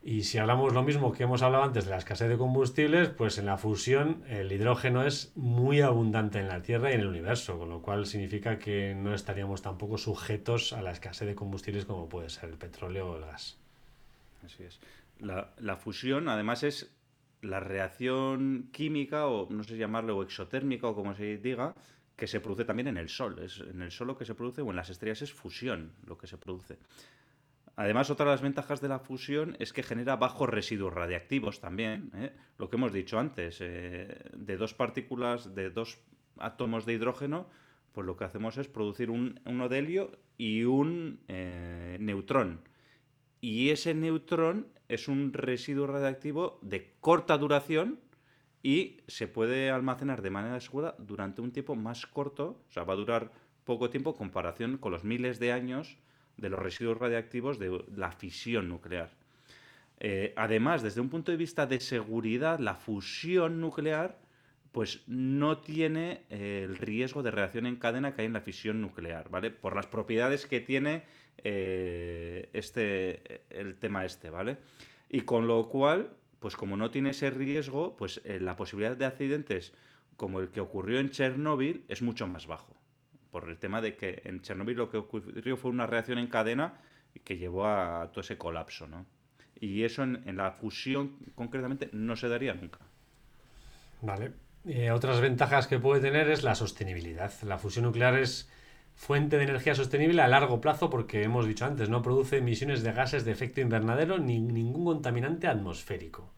Y 0.03 0.23
si 0.23 0.39
hablamos 0.39 0.73
lo 0.73 0.81
mismo 0.81 1.11
que 1.11 1.23
hemos 1.23 1.43
hablado 1.43 1.63
antes 1.63 1.85
de 1.85 1.91
la 1.91 1.97
escasez 1.97 2.27
de 2.27 2.37
combustibles, 2.37 3.09
pues 3.09 3.37
en 3.37 3.45
la 3.45 3.57
fusión 3.57 4.23
el 4.27 4.51
hidrógeno 4.51 5.05
es 5.05 5.31
muy 5.35 5.81
abundante 5.81 6.39
en 6.39 6.47
la 6.47 6.63
Tierra 6.63 6.89
y 6.89 6.95
en 6.95 7.01
el 7.01 7.07
universo, 7.07 7.59
con 7.59 7.69
lo 7.69 7.83
cual 7.83 8.07
significa 8.07 8.57
que 8.57 8.95
no 8.95 9.13
estaríamos 9.13 9.61
tampoco 9.61 9.99
sujetos 9.99 10.73
a 10.73 10.81
la 10.81 10.91
escasez 10.91 11.27
de 11.27 11.35
combustibles 11.35 11.85
como 11.85 12.09
puede 12.09 12.29
ser 12.29 12.49
el 12.49 12.57
petróleo 12.57 13.11
o 13.11 13.17
el 13.17 13.25
gas. 13.25 13.59
Así 14.43 14.63
es. 14.63 14.79
La, 15.19 15.53
la 15.59 15.75
fusión, 15.75 16.29
además, 16.29 16.63
es 16.63 16.91
la 17.43 17.59
reacción 17.59 18.69
química, 18.71 19.27
o 19.27 19.47
no 19.51 19.63
sé 19.63 19.77
llamarlo, 19.77 20.17
o 20.17 20.23
exotérmica, 20.23 20.87
o 20.87 20.95
como 20.95 21.13
se 21.13 21.37
diga, 21.37 21.75
que 22.15 22.25
se 22.25 22.39
produce 22.39 22.65
también 22.65 22.87
en 22.87 22.97
el 22.97 23.09
Sol. 23.09 23.37
Es 23.37 23.59
en 23.59 23.83
el 23.83 23.91
Sol 23.91 24.07
lo 24.07 24.17
que 24.17 24.25
se 24.25 24.33
produce, 24.33 24.61
o 24.61 24.69
en 24.71 24.75
las 24.75 24.89
estrellas 24.89 25.21
es 25.21 25.31
fusión 25.31 25.91
lo 26.07 26.17
que 26.17 26.25
se 26.25 26.39
produce. 26.39 26.79
Además, 27.75 28.09
otra 28.09 28.25
de 28.25 28.31
las 28.31 28.41
ventajas 28.41 28.81
de 28.81 28.89
la 28.89 28.99
fusión 28.99 29.55
es 29.59 29.73
que 29.73 29.83
genera 29.83 30.17
bajos 30.17 30.49
residuos 30.49 30.93
radiactivos 30.93 31.61
también. 31.61 32.11
¿eh? 32.15 32.31
Lo 32.57 32.69
que 32.69 32.75
hemos 32.75 32.93
dicho 32.93 33.17
antes, 33.17 33.59
eh, 33.61 34.29
de 34.33 34.57
dos 34.57 34.73
partículas, 34.73 35.55
de 35.55 35.69
dos 35.69 35.99
átomos 36.37 36.85
de 36.85 36.93
hidrógeno, 36.93 37.47
pues 37.93 38.05
lo 38.05 38.17
que 38.17 38.25
hacemos 38.25 38.57
es 38.57 38.67
producir 38.67 39.09
un, 39.09 39.39
de 39.43 39.77
helio 39.77 40.11
y 40.37 40.63
un 40.63 41.21
eh, 41.27 41.97
neutrón. 41.99 42.61
Y 43.39 43.69
ese 43.69 43.93
neutrón 43.93 44.67
es 44.87 45.07
un 45.07 45.33
residuo 45.33 45.87
radiactivo 45.87 46.59
de 46.61 46.93
corta 46.99 47.37
duración 47.37 47.99
y 48.63 48.97
se 49.07 49.27
puede 49.27 49.71
almacenar 49.71 50.21
de 50.21 50.29
manera 50.29 50.59
segura 50.59 50.95
durante 50.99 51.41
un 51.41 51.51
tiempo 51.51 51.75
más 51.75 52.05
corto, 52.05 52.63
o 52.69 52.71
sea, 52.71 52.83
va 52.83 52.93
a 52.93 52.97
durar 52.97 53.31
poco 53.63 53.89
tiempo 53.89 54.11
en 54.11 54.17
comparación 54.17 54.77
con 54.77 54.91
los 54.91 55.03
miles 55.03 55.39
de 55.39 55.51
años 55.51 55.97
de 56.37 56.49
los 56.49 56.59
residuos 56.59 56.97
radiactivos 56.97 57.59
de 57.59 57.83
la 57.95 58.11
fisión 58.11 58.69
nuclear. 58.69 59.11
Eh, 59.99 60.33
además, 60.35 60.81
desde 60.81 60.99
un 60.99 61.09
punto 61.09 61.31
de 61.31 61.37
vista 61.37 61.67
de 61.67 61.79
seguridad, 61.79 62.59
la 62.59 62.73
fusión 62.73 63.61
nuclear 63.61 64.17
pues 64.71 65.03
no 65.05 65.59
tiene 65.59 66.23
eh, 66.29 66.65
el 66.65 66.77
riesgo 66.77 67.21
de 67.21 67.29
reacción 67.29 67.67
en 67.67 67.75
cadena 67.75 68.15
que 68.15 68.21
hay 68.21 68.27
en 68.27 68.33
la 68.33 68.41
fisión 68.41 68.81
nuclear, 68.81 69.29
¿vale? 69.29 69.51
Por 69.51 69.75
las 69.75 69.85
propiedades 69.85 70.47
que 70.47 70.61
tiene 70.61 71.03
eh, 71.43 72.49
este, 72.53 73.43
el 73.49 73.75
tema 73.75 74.05
este, 74.05 74.29
¿vale? 74.29 74.57
Y 75.09 75.21
con 75.21 75.45
lo 75.45 75.67
cual, 75.67 76.09
pues 76.39 76.55
como 76.55 76.77
no 76.77 76.89
tiene 76.89 77.11
ese 77.11 77.29
riesgo, 77.29 77.95
pues 77.95 78.21
la 78.25 78.55
posibilidad 78.55 78.95
de 78.97 79.05
accidentes 79.05 79.73
como 80.15 80.39
el 80.39 80.49
que 80.49 80.61
ocurrió 80.61 80.99
en 80.99 81.11
Chernóbil 81.11 81.83
es 81.89 82.01
mucho 82.01 82.25
más 82.27 82.47
bajo 82.47 82.80
por 83.31 83.49
el 83.49 83.57
tema 83.57 83.81
de 83.81 83.95
que 83.95 84.21
en 84.25 84.41
Chernobyl 84.41 84.77
lo 84.77 84.89
que 84.89 84.97
ocurrió 84.97 85.57
fue 85.57 85.71
una 85.71 85.87
reacción 85.87 86.17
en 86.17 86.27
cadena 86.27 86.73
que 87.23 87.37
llevó 87.37 87.65
a 87.65 88.09
todo 88.11 88.21
ese 88.21 88.37
colapso, 88.37 88.87
¿no? 88.87 89.05
Y 89.59 89.83
eso 89.83 90.03
en, 90.03 90.37
la 90.37 90.51
fusión 90.51 91.17
concretamente 91.35 91.89
no 91.93 92.15
se 92.15 92.27
daría 92.27 92.53
nunca. 92.53 92.79
Vale. 94.01 94.31
Eh, 94.65 94.91
otras 94.91 95.21
ventajas 95.21 95.67
que 95.67 95.79
puede 95.79 96.01
tener 96.01 96.29
es 96.29 96.43
la 96.43 96.55
sostenibilidad. 96.55 97.31
La 97.43 97.57
fusión 97.57 97.85
nuclear 97.85 98.17
es 98.17 98.49
fuente 98.95 99.37
de 99.37 99.43
energía 99.43 99.75
sostenible 99.75 100.21
a 100.21 100.27
largo 100.27 100.61
plazo 100.61 100.89
porque 100.89 101.23
hemos 101.23 101.47
dicho 101.47 101.65
antes, 101.65 101.89
no 101.89 102.01
produce 102.01 102.37
emisiones 102.37 102.83
de 102.83 102.91
gases 102.91 103.23
de 103.23 103.31
efecto 103.31 103.61
invernadero 103.61 104.17
ni 104.17 104.39
ningún 104.39 104.85
contaminante 104.85 105.47
atmosférico. 105.47 106.33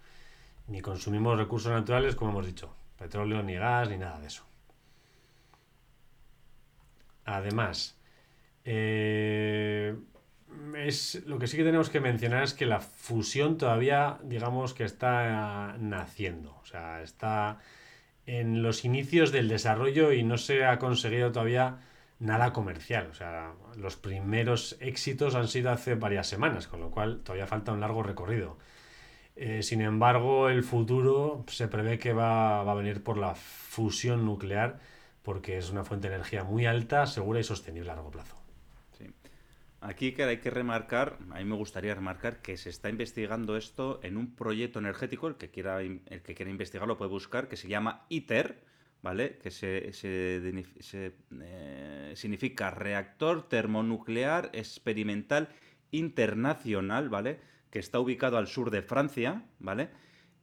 Ni 0.67 0.81
consumimos 0.81 1.37
recursos 1.37 1.71
naturales, 1.71 2.15
como 2.15 2.31
hemos 2.31 2.45
dicho, 2.45 2.73
petróleo, 2.97 3.41
ni 3.41 3.55
gas, 3.55 3.89
ni 3.89 3.97
nada 3.97 4.19
de 4.19 4.27
eso. 4.27 4.45
Además, 7.25 7.97
eh, 8.65 9.95
es, 10.77 11.23
lo 11.25 11.39
que 11.39 11.47
sí 11.47 11.57
que 11.57 11.63
tenemos 11.63 11.89
que 11.89 11.99
mencionar 11.99 12.43
es 12.43 12.53
que 12.53 12.65
la 12.65 12.79
fusión 12.79 13.57
todavía, 13.57 14.19
digamos 14.23 14.73
que 14.73 14.83
está 14.83 15.75
naciendo. 15.79 16.57
O 16.61 16.65
sea, 16.65 17.01
está 17.01 17.59
en 18.25 18.63
los 18.63 18.85
inicios 18.85 19.31
del 19.31 19.49
desarrollo 19.49 20.13
y 20.13 20.23
no 20.23 20.37
se 20.37 20.65
ha 20.65 20.79
conseguido 20.79 21.31
todavía 21.31 21.79
nada 22.19 22.53
comercial. 22.53 23.07
O 23.11 23.13
sea, 23.13 23.53
los 23.77 23.95
primeros 23.97 24.77
éxitos 24.79 25.35
han 25.35 25.47
sido 25.47 25.71
hace 25.71 25.95
varias 25.95 26.27
semanas, 26.27 26.67
con 26.67 26.79
lo 26.79 26.91
cual 26.91 27.21
todavía 27.23 27.47
falta 27.47 27.73
un 27.73 27.81
largo 27.81 28.03
recorrido. 28.03 28.57
Eh, 29.35 29.63
sin 29.63 29.81
embargo, 29.81 30.49
el 30.49 30.63
futuro 30.63 31.43
se 31.47 31.67
prevé 31.67 31.97
que 31.99 32.13
va, 32.13 32.63
va 32.63 32.71
a 32.71 32.75
venir 32.75 33.03
por 33.03 33.17
la 33.17 33.35
fusión 33.35 34.25
nuclear, 34.25 34.79
porque 35.23 35.57
es 35.57 35.71
una 35.71 35.83
fuente 35.83 36.09
de 36.09 36.15
energía 36.15 36.43
muy 36.43 36.65
alta, 36.65 37.07
segura 37.07 37.39
y 37.39 37.43
sostenible 37.43 37.91
a 37.91 37.95
largo 37.95 38.11
plazo. 38.11 38.43
Aquí 39.85 40.13
que 40.13 40.23
hay 40.23 40.37
que 40.37 40.49
remarcar, 40.49 41.17
a 41.31 41.39
mí 41.39 41.43
me 41.43 41.57
gustaría 41.57 41.93
remarcar 41.93 42.41
que 42.41 42.55
se 42.55 42.69
está 42.69 42.87
investigando 42.87 43.57
esto 43.57 43.99
en 44.01 44.15
un 44.15 44.33
proyecto 44.33 44.79
energético, 44.79 45.27
el 45.27 45.35
que 45.35 45.49
quiera, 45.49 45.81
el 45.81 46.21
que 46.23 46.35
quiera 46.35 46.49
investigarlo 46.49 46.95
puede 46.95 47.11
buscar, 47.11 47.49
que 47.49 47.57
se 47.57 47.67
llama 47.67 48.05
ITER, 48.07 48.63
¿vale? 49.01 49.37
Que 49.39 49.51
se, 49.51 49.91
eh, 49.91 50.63
significa 52.15 52.71
Reactor 52.71 53.49
Termonuclear 53.49 54.51
Experimental 54.53 55.49
Internacional, 55.91 57.09
¿vale? 57.09 57.41
Que 57.69 57.79
está 57.79 57.99
ubicado 57.99 58.37
al 58.37 58.47
sur 58.47 58.71
de 58.71 58.83
Francia, 58.83 59.43
¿vale? 59.59 59.89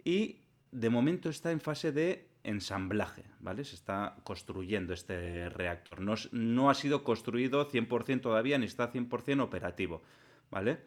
Y 0.05 0.43
de 0.71 0.91
momento 0.91 1.31
está 1.31 1.51
en 1.51 1.61
fase 1.61 1.93
de 1.93 2.29
ensamblaje, 2.45 3.25
¿vale? 3.41 3.65
Se 3.65 3.75
está 3.75 4.17
construyendo 4.25 4.93
este 4.93 5.49
reactor. 5.49 6.01
No, 6.01 6.15
no 6.33 6.71
ha 6.71 6.75
sido 6.75 7.05
construido 7.05 7.69
100% 7.71 8.21
todavía 8.21 8.59
ni 8.59 8.67
está 8.67 8.93
100% 8.93 9.43
operativo, 9.43 10.03
¿vale? 10.51 10.81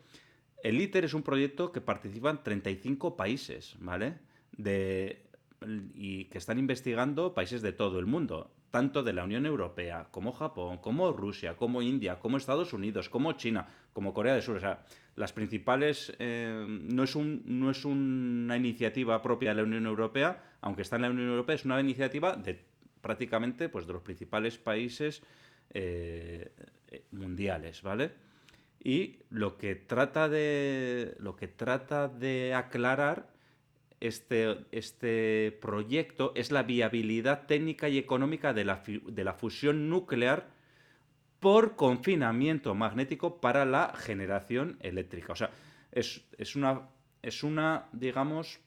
El 0.64 0.82
ITER 0.82 1.06
es 1.06 1.14
un 1.14 1.24
proyecto 1.24 1.72
que 1.72 1.82
participan 1.82 2.42
35 2.44 3.18
países, 3.18 3.76
¿vale? 3.80 4.20
De, 4.52 5.26
y 5.94 6.26
que 6.26 6.38
están 6.38 6.58
investigando 6.58 7.34
países 7.34 7.62
de 7.62 7.74
todo 7.74 8.00
el 8.00 8.06
mundo, 8.06 8.52
tanto 8.74 9.04
de 9.04 9.14
la 9.14 9.24
Unión 9.24 9.46
Europea, 9.46 10.08
como 10.10 10.32
Japón, 10.32 10.80
como 10.80 11.12
Rusia, 11.12 11.56
como 11.56 11.84
India, 11.84 12.18
como 12.18 12.38
Estados 12.38 12.74
Unidos, 12.74 13.08
como 13.08 13.34
China, 13.34 13.68
como 13.94 14.16
Corea 14.16 14.34
del 14.34 14.42
Sur. 14.42 14.58
O 14.58 14.60
sea, 14.60 14.84
las 15.16 15.32
principales... 15.32 16.12
Eh, 16.18 16.66
no, 16.68 17.04
es 17.04 17.86
una 17.86 18.58
iniciativa 18.58 19.22
propia 19.22 19.52
de 19.52 19.58
la 19.58 19.64
Unión 19.64 19.86
Europea, 19.86 20.56
aunque 20.62 20.82
está 20.82 20.96
en 20.96 21.04
la 21.04 21.12
Unión 21.12 21.30
Europea, 21.30 21.54
es 21.54 21.66
una 21.66 21.80
iniciativa 21.80 22.36
de 22.36 22.66
prácticamente 23.00 23.70
pues, 23.70 23.86
de 23.86 23.94
los 23.94 24.02
principales 24.02 24.58
países 24.58 25.22
eh, 25.70 26.50
mundiales, 27.12 27.84
¿vale? 27.84 28.10
Y 28.84 29.20
lo 29.30 29.56
que 29.56 29.76
trata 29.76 30.28
de, 30.30 31.16
lo 31.20 31.36
que 31.36 31.48
trata 31.48 32.08
de 32.08 32.56
aclarar 32.56 33.33
este, 34.04 34.58
este 34.74 35.58
proyecto 35.62 36.34
es 36.36 36.52
la 36.52 36.64
viabilidad 36.64 37.46
técnica 37.48 37.88
y 37.88 37.98
económica 37.98 38.54
de 38.54 38.66
la, 38.66 38.84
de 38.86 39.24
la 39.24 39.34
fusión 39.34 39.90
nuclear 39.90 40.50
por 41.40 41.78
confinamiento 41.78 42.76
magnético 42.76 43.40
para 43.40 43.64
la 43.64 43.94
generación 43.96 44.78
eléctrica. 44.82 45.32
O 45.32 45.36
sea, 45.38 45.52
es, 45.92 46.22
una, 46.56 46.90
es 47.22 47.44
una, 47.44 47.88
digamos, 47.94 48.60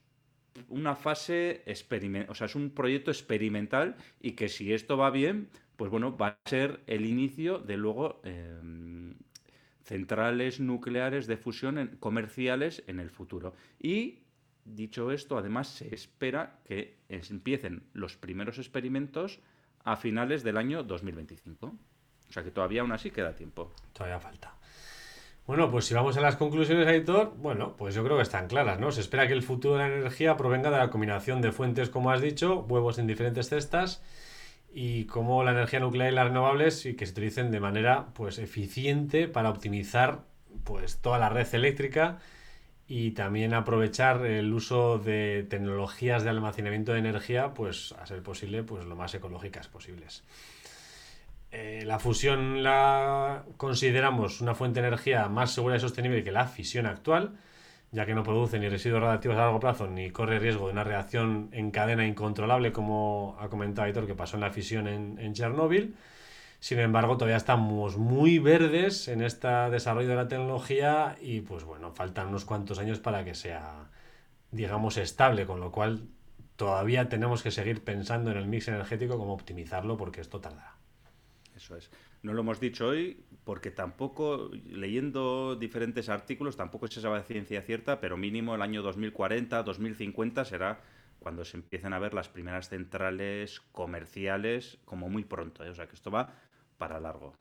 una 0.69 0.97
fase 0.97 1.63
experimental, 1.67 2.31
o 2.31 2.35
sea, 2.35 2.47
es 2.47 2.55
un 2.55 2.71
proyecto 2.71 3.11
experimental 3.11 3.97
y 4.21 4.33
que 4.33 4.49
si 4.49 4.73
esto 4.73 4.97
va 4.97 5.11
bien, 5.11 5.51
pues 5.77 5.91
bueno, 5.91 6.17
va 6.17 6.29
a 6.29 6.49
ser 6.49 6.81
el 6.87 7.05
inicio 7.05 7.59
de 7.59 7.77
luego 7.77 8.23
em, 8.25 9.17
centrales 9.85 10.61
nucleares 10.61 11.27
de 11.27 11.37
fusión 11.37 11.97
comerciales 12.01 12.83
en 12.87 13.01
el 13.01 13.11
futuro. 13.11 13.55
Y 13.79 14.26
Dicho 14.67 15.13
esto, 15.13 15.39
además 15.39 15.69
se 15.69 15.95
espera 15.95 16.59
que 16.65 16.99
empiecen 17.09 17.85
los 17.93 18.17
primeros 18.17 18.59
experimentos 18.59 19.39
a 19.85 19.95
finales 19.95 20.43
del 20.43 20.57
año 20.57 20.83
2025. 20.83 21.67
O 21.67 22.33
sea 22.33 22.43
que 22.43 22.51
todavía 22.51 22.81
aún 22.81 22.91
así 22.91 23.13
queda 23.13 23.37
tiempo. 23.37 23.73
Todavía 23.93 24.19
falta. 24.19 24.57
Bueno, 25.47 25.71
pues 25.71 25.85
si 25.85 25.95
vamos 25.95 26.17
a 26.17 26.21
las 26.21 26.35
conclusiones, 26.35 26.89
Aitor, 26.89 27.37
bueno, 27.37 27.77
pues 27.77 27.95
yo 27.95 28.03
creo 28.03 28.17
que 28.17 28.25
están 28.25 28.49
claras, 28.49 28.81
¿no? 28.81 28.91
Se 28.91 29.01
espera 29.01 29.29
que 29.29 29.33
el 29.35 29.45
futuro 29.45 29.77
de 29.77 29.89
la 29.89 29.95
energía 29.95 30.37
provenga 30.37 30.73
de 30.73 30.79
la 30.79 30.91
combinación 30.91 31.41
de 31.41 31.53
fuentes, 31.53 31.89
como 31.89 32.11
has 32.11 32.21
dicho, 32.21 32.67
huevos 32.69 32.99
en 32.99 33.07
diferentes 33.07 33.49
cestas, 33.49 34.03
y 34.73 35.05
como 35.05 35.45
la 35.45 35.53
energía 35.53 35.79
nuclear 35.79 36.13
y 36.13 36.17
las 36.17 36.27
renovables 36.27 36.85
y 36.85 36.97
que 36.97 37.07
se 37.07 37.13
utilicen 37.13 37.53
de 37.53 37.61
manera 37.61 38.09
pues 38.15 38.39
eficiente 38.39 39.29
para 39.29 39.51
optimizar 39.51 40.25
pues 40.65 41.01
toda 41.01 41.21
la 41.21 41.29
red 41.29 41.47
eléctrica 41.55 42.19
y 42.89 43.13
también 43.13 43.53
aprovechar 43.53 44.25
el 44.25 44.53
uso 44.53 44.99
de 44.99 45.47
tecnologías 45.49 46.23
de 46.23 46.31
almacenamiento 46.31 46.93
de 46.93 47.01
energía, 47.01 47.53
pues 47.53 47.93
a 47.99 48.07
ser 48.07 48.23
posible, 48.23 48.63
pues 48.63 48.85
lo 48.85 48.95
más 48.95 49.15
ecológicas 49.15 49.67
posibles. 49.69 50.23
Eh, 51.51 51.83
la 51.85 51.99
fusión 51.99 52.63
la 52.63 53.45
consideramos 53.57 54.41
una 54.41 54.55
fuente 54.55 54.81
de 54.81 54.89
energía 54.89 55.29
más 55.29 55.53
segura 55.53 55.77
y 55.77 55.81
sostenible 55.81 56.23
que 56.23 56.31
la 56.31 56.47
fisión 56.47 56.87
actual, 56.87 57.37
ya 57.91 58.07
que 58.07 58.15
no 58.15 58.23
produce 58.23 58.59
ni 58.59 58.69
residuos 58.69 59.03
radiactivos 59.03 59.37
a 59.37 59.43
largo 59.43 59.61
plazo 59.61 59.87
ni 59.87 60.11
corre 60.11 60.39
riesgo 60.39 60.67
de 60.67 60.73
una 60.73 60.85
reacción 60.85 61.49
en 61.53 61.71
cadena 61.71 62.07
incontrolable, 62.07 62.73
como 62.73 63.37
ha 63.41 63.49
comentado 63.49 63.87
Aitor, 63.87 64.07
que 64.07 64.15
pasó 64.15 64.37
en 64.37 64.43
la 64.43 64.51
fisión 64.51 64.87
en, 64.87 65.19
en 65.19 65.33
Chernóbil. 65.35 65.97
Sin 66.67 66.81
embargo, 66.81 67.17
todavía 67.17 67.37
estamos 67.37 67.97
muy 67.97 68.41
verdes 68.41 69.07
en 69.07 69.23
este 69.23 69.47
desarrollo 69.47 70.09
de 70.09 70.17
la 70.17 70.27
tecnología 70.27 71.17
y 71.21 71.41
pues 71.43 71.63
bueno, 71.63 71.93
faltan 71.93 72.27
unos 72.27 72.45
cuantos 72.45 72.81
años 72.81 72.99
para 72.99 73.25
que 73.25 73.37
sea, 73.37 73.89
digamos, 74.51 74.97
estable, 74.97 75.47
con 75.47 75.61
lo 75.61 75.71
cual 75.71 76.09
todavía 76.57 77.09
tenemos 77.09 77.45
que 77.45 77.53
seguir 77.53 77.85
pensando 77.85 78.33
en 78.33 78.39
el 78.39 78.49
mix 78.49 78.67
energético, 78.67 79.17
cómo 79.17 79.33
optimizarlo, 79.33 79.97
porque 79.97 80.21
esto 80.21 80.41
tardará. 80.41 80.75
Eso 81.55 81.77
es. 81.77 81.89
No 82.25 82.33
lo 82.33 82.41
hemos 82.41 82.59
dicho 82.59 82.89
hoy 82.89 83.23
porque 83.45 83.71
tampoco, 83.71 84.51
leyendo 84.65 85.55
diferentes 85.55 86.09
artículos, 86.09 86.57
tampoco 86.57 86.89
se 86.89 87.01
sabe 87.01 87.23
ciencia 87.23 87.63
cierta, 87.63 88.01
pero 88.01 88.17
mínimo 88.17 88.57
el 88.57 88.63
año 88.63 88.83
2040, 88.83 89.63
2050 89.63 90.45
será 90.45 90.81
cuando 91.21 91.45
se 91.45 91.57
empiecen 91.57 91.93
a 91.93 91.99
ver 91.99 92.15
las 92.15 92.29
primeras 92.29 92.69
centrales 92.69 93.61
comerciales 93.73 94.79
como 94.85 95.09
muy 95.09 95.25
pronto. 95.25 95.65
¿eh? 95.65 95.71
O 95.71 95.75
sea 95.75 95.87
que 95.87 95.95
esto 95.95 96.11
va 96.11 96.33
para 96.79 97.01
largo. 97.01 97.35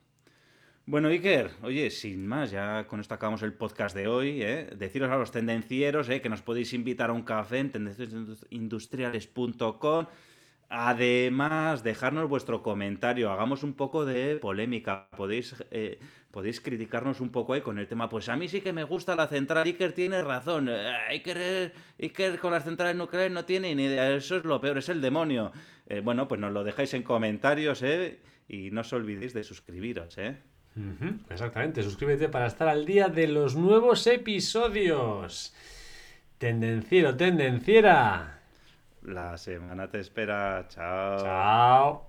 Bueno, 0.87 1.07
Iker, 1.07 1.49
oye, 1.63 1.89
sin 1.89 2.27
más, 2.27 2.51
ya 2.51 2.85
con 2.87 2.99
esto 2.99 3.15
acabamos 3.15 3.41
el 3.41 3.53
podcast 3.53 3.95
de 3.95 4.07
hoy. 4.07 4.43
¿eh? 4.43 4.69
Deciros 4.77 5.09
a 5.09 5.17
los 5.17 5.31
tendencieros 5.31 6.09
¿eh? 6.09 6.21
que 6.21 6.29
nos 6.29 6.43
podéis 6.43 6.73
invitar 6.73 7.09
a 7.09 7.13
un 7.13 7.23
café 7.23 7.57
en 7.59 7.71
tendenciosindustriales.com. 7.71 10.05
Además, 10.69 11.83
dejarnos 11.83 12.27
vuestro 12.27 12.63
comentario, 12.63 13.31
hagamos 13.31 13.63
un 13.63 13.73
poco 13.73 14.03
de 14.03 14.37
polémica. 14.37 15.07
Podéis, 15.15 15.55
eh, 15.69 15.99
podéis 16.31 16.59
criticarnos 16.59 17.21
un 17.21 17.29
poco 17.29 17.53
ahí 17.53 17.61
con 17.61 17.77
el 17.77 17.87
tema. 17.87 18.09
Pues 18.09 18.29
a 18.29 18.35
mí 18.35 18.47
sí 18.47 18.61
que 18.61 18.73
me 18.73 18.83
gusta 18.83 19.15
la 19.15 19.27
central. 19.27 19.67
Iker 19.67 19.93
tiene 19.93 20.23
razón. 20.23 20.69
Eh, 20.69 20.91
Iker, 21.09 21.71
Iker 22.01 22.39
con 22.39 22.51
las 22.51 22.63
centrales 22.63 22.95
nucleares 22.95 23.31
no 23.31 23.45
tiene 23.45 23.75
ni 23.75 23.85
idea. 23.85 24.15
Eso 24.15 24.37
es 24.37 24.43
lo 24.43 24.59
peor, 24.59 24.79
es 24.79 24.89
el 24.89 25.01
demonio. 25.01 25.51
Eh, 25.87 25.99
bueno, 25.99 26.27
pues 26.27 26.41
nos 26.41 26.51
lo 26.51 26.63
dejáis 26.63 26.95
en 26.95 27.03
comentarios, 27.03 27.83
¿eh? 27.83 28.19
Y 28.47 28.71
no 28.71 28.81
os 28.81 28.93
olvidéis 28.93 29.33
de 29.33 29.43
suscribiros, 29.43 30.17
¿eh? 30.17 30.37
exactamente, 31.29 31.81
suscríbete 31.83 32.27
para 32.27 32.47
estar 32.47 32.67
al 32.67 32.85
día 32.85 33.07
de 33.07 33.27
los 33.27 33.55
nuevos 33.55 34.05
episodios. 34.07 35.53
Tendenciero, 36.37 37.15
tendenciera. 37.15 38.41
La 39.03 39.37
semana 39.37 39.87
te 39.89 39.99
espera. 39.99 40.65
Chao. 40.67 41.17
Chao. 41.23 42.04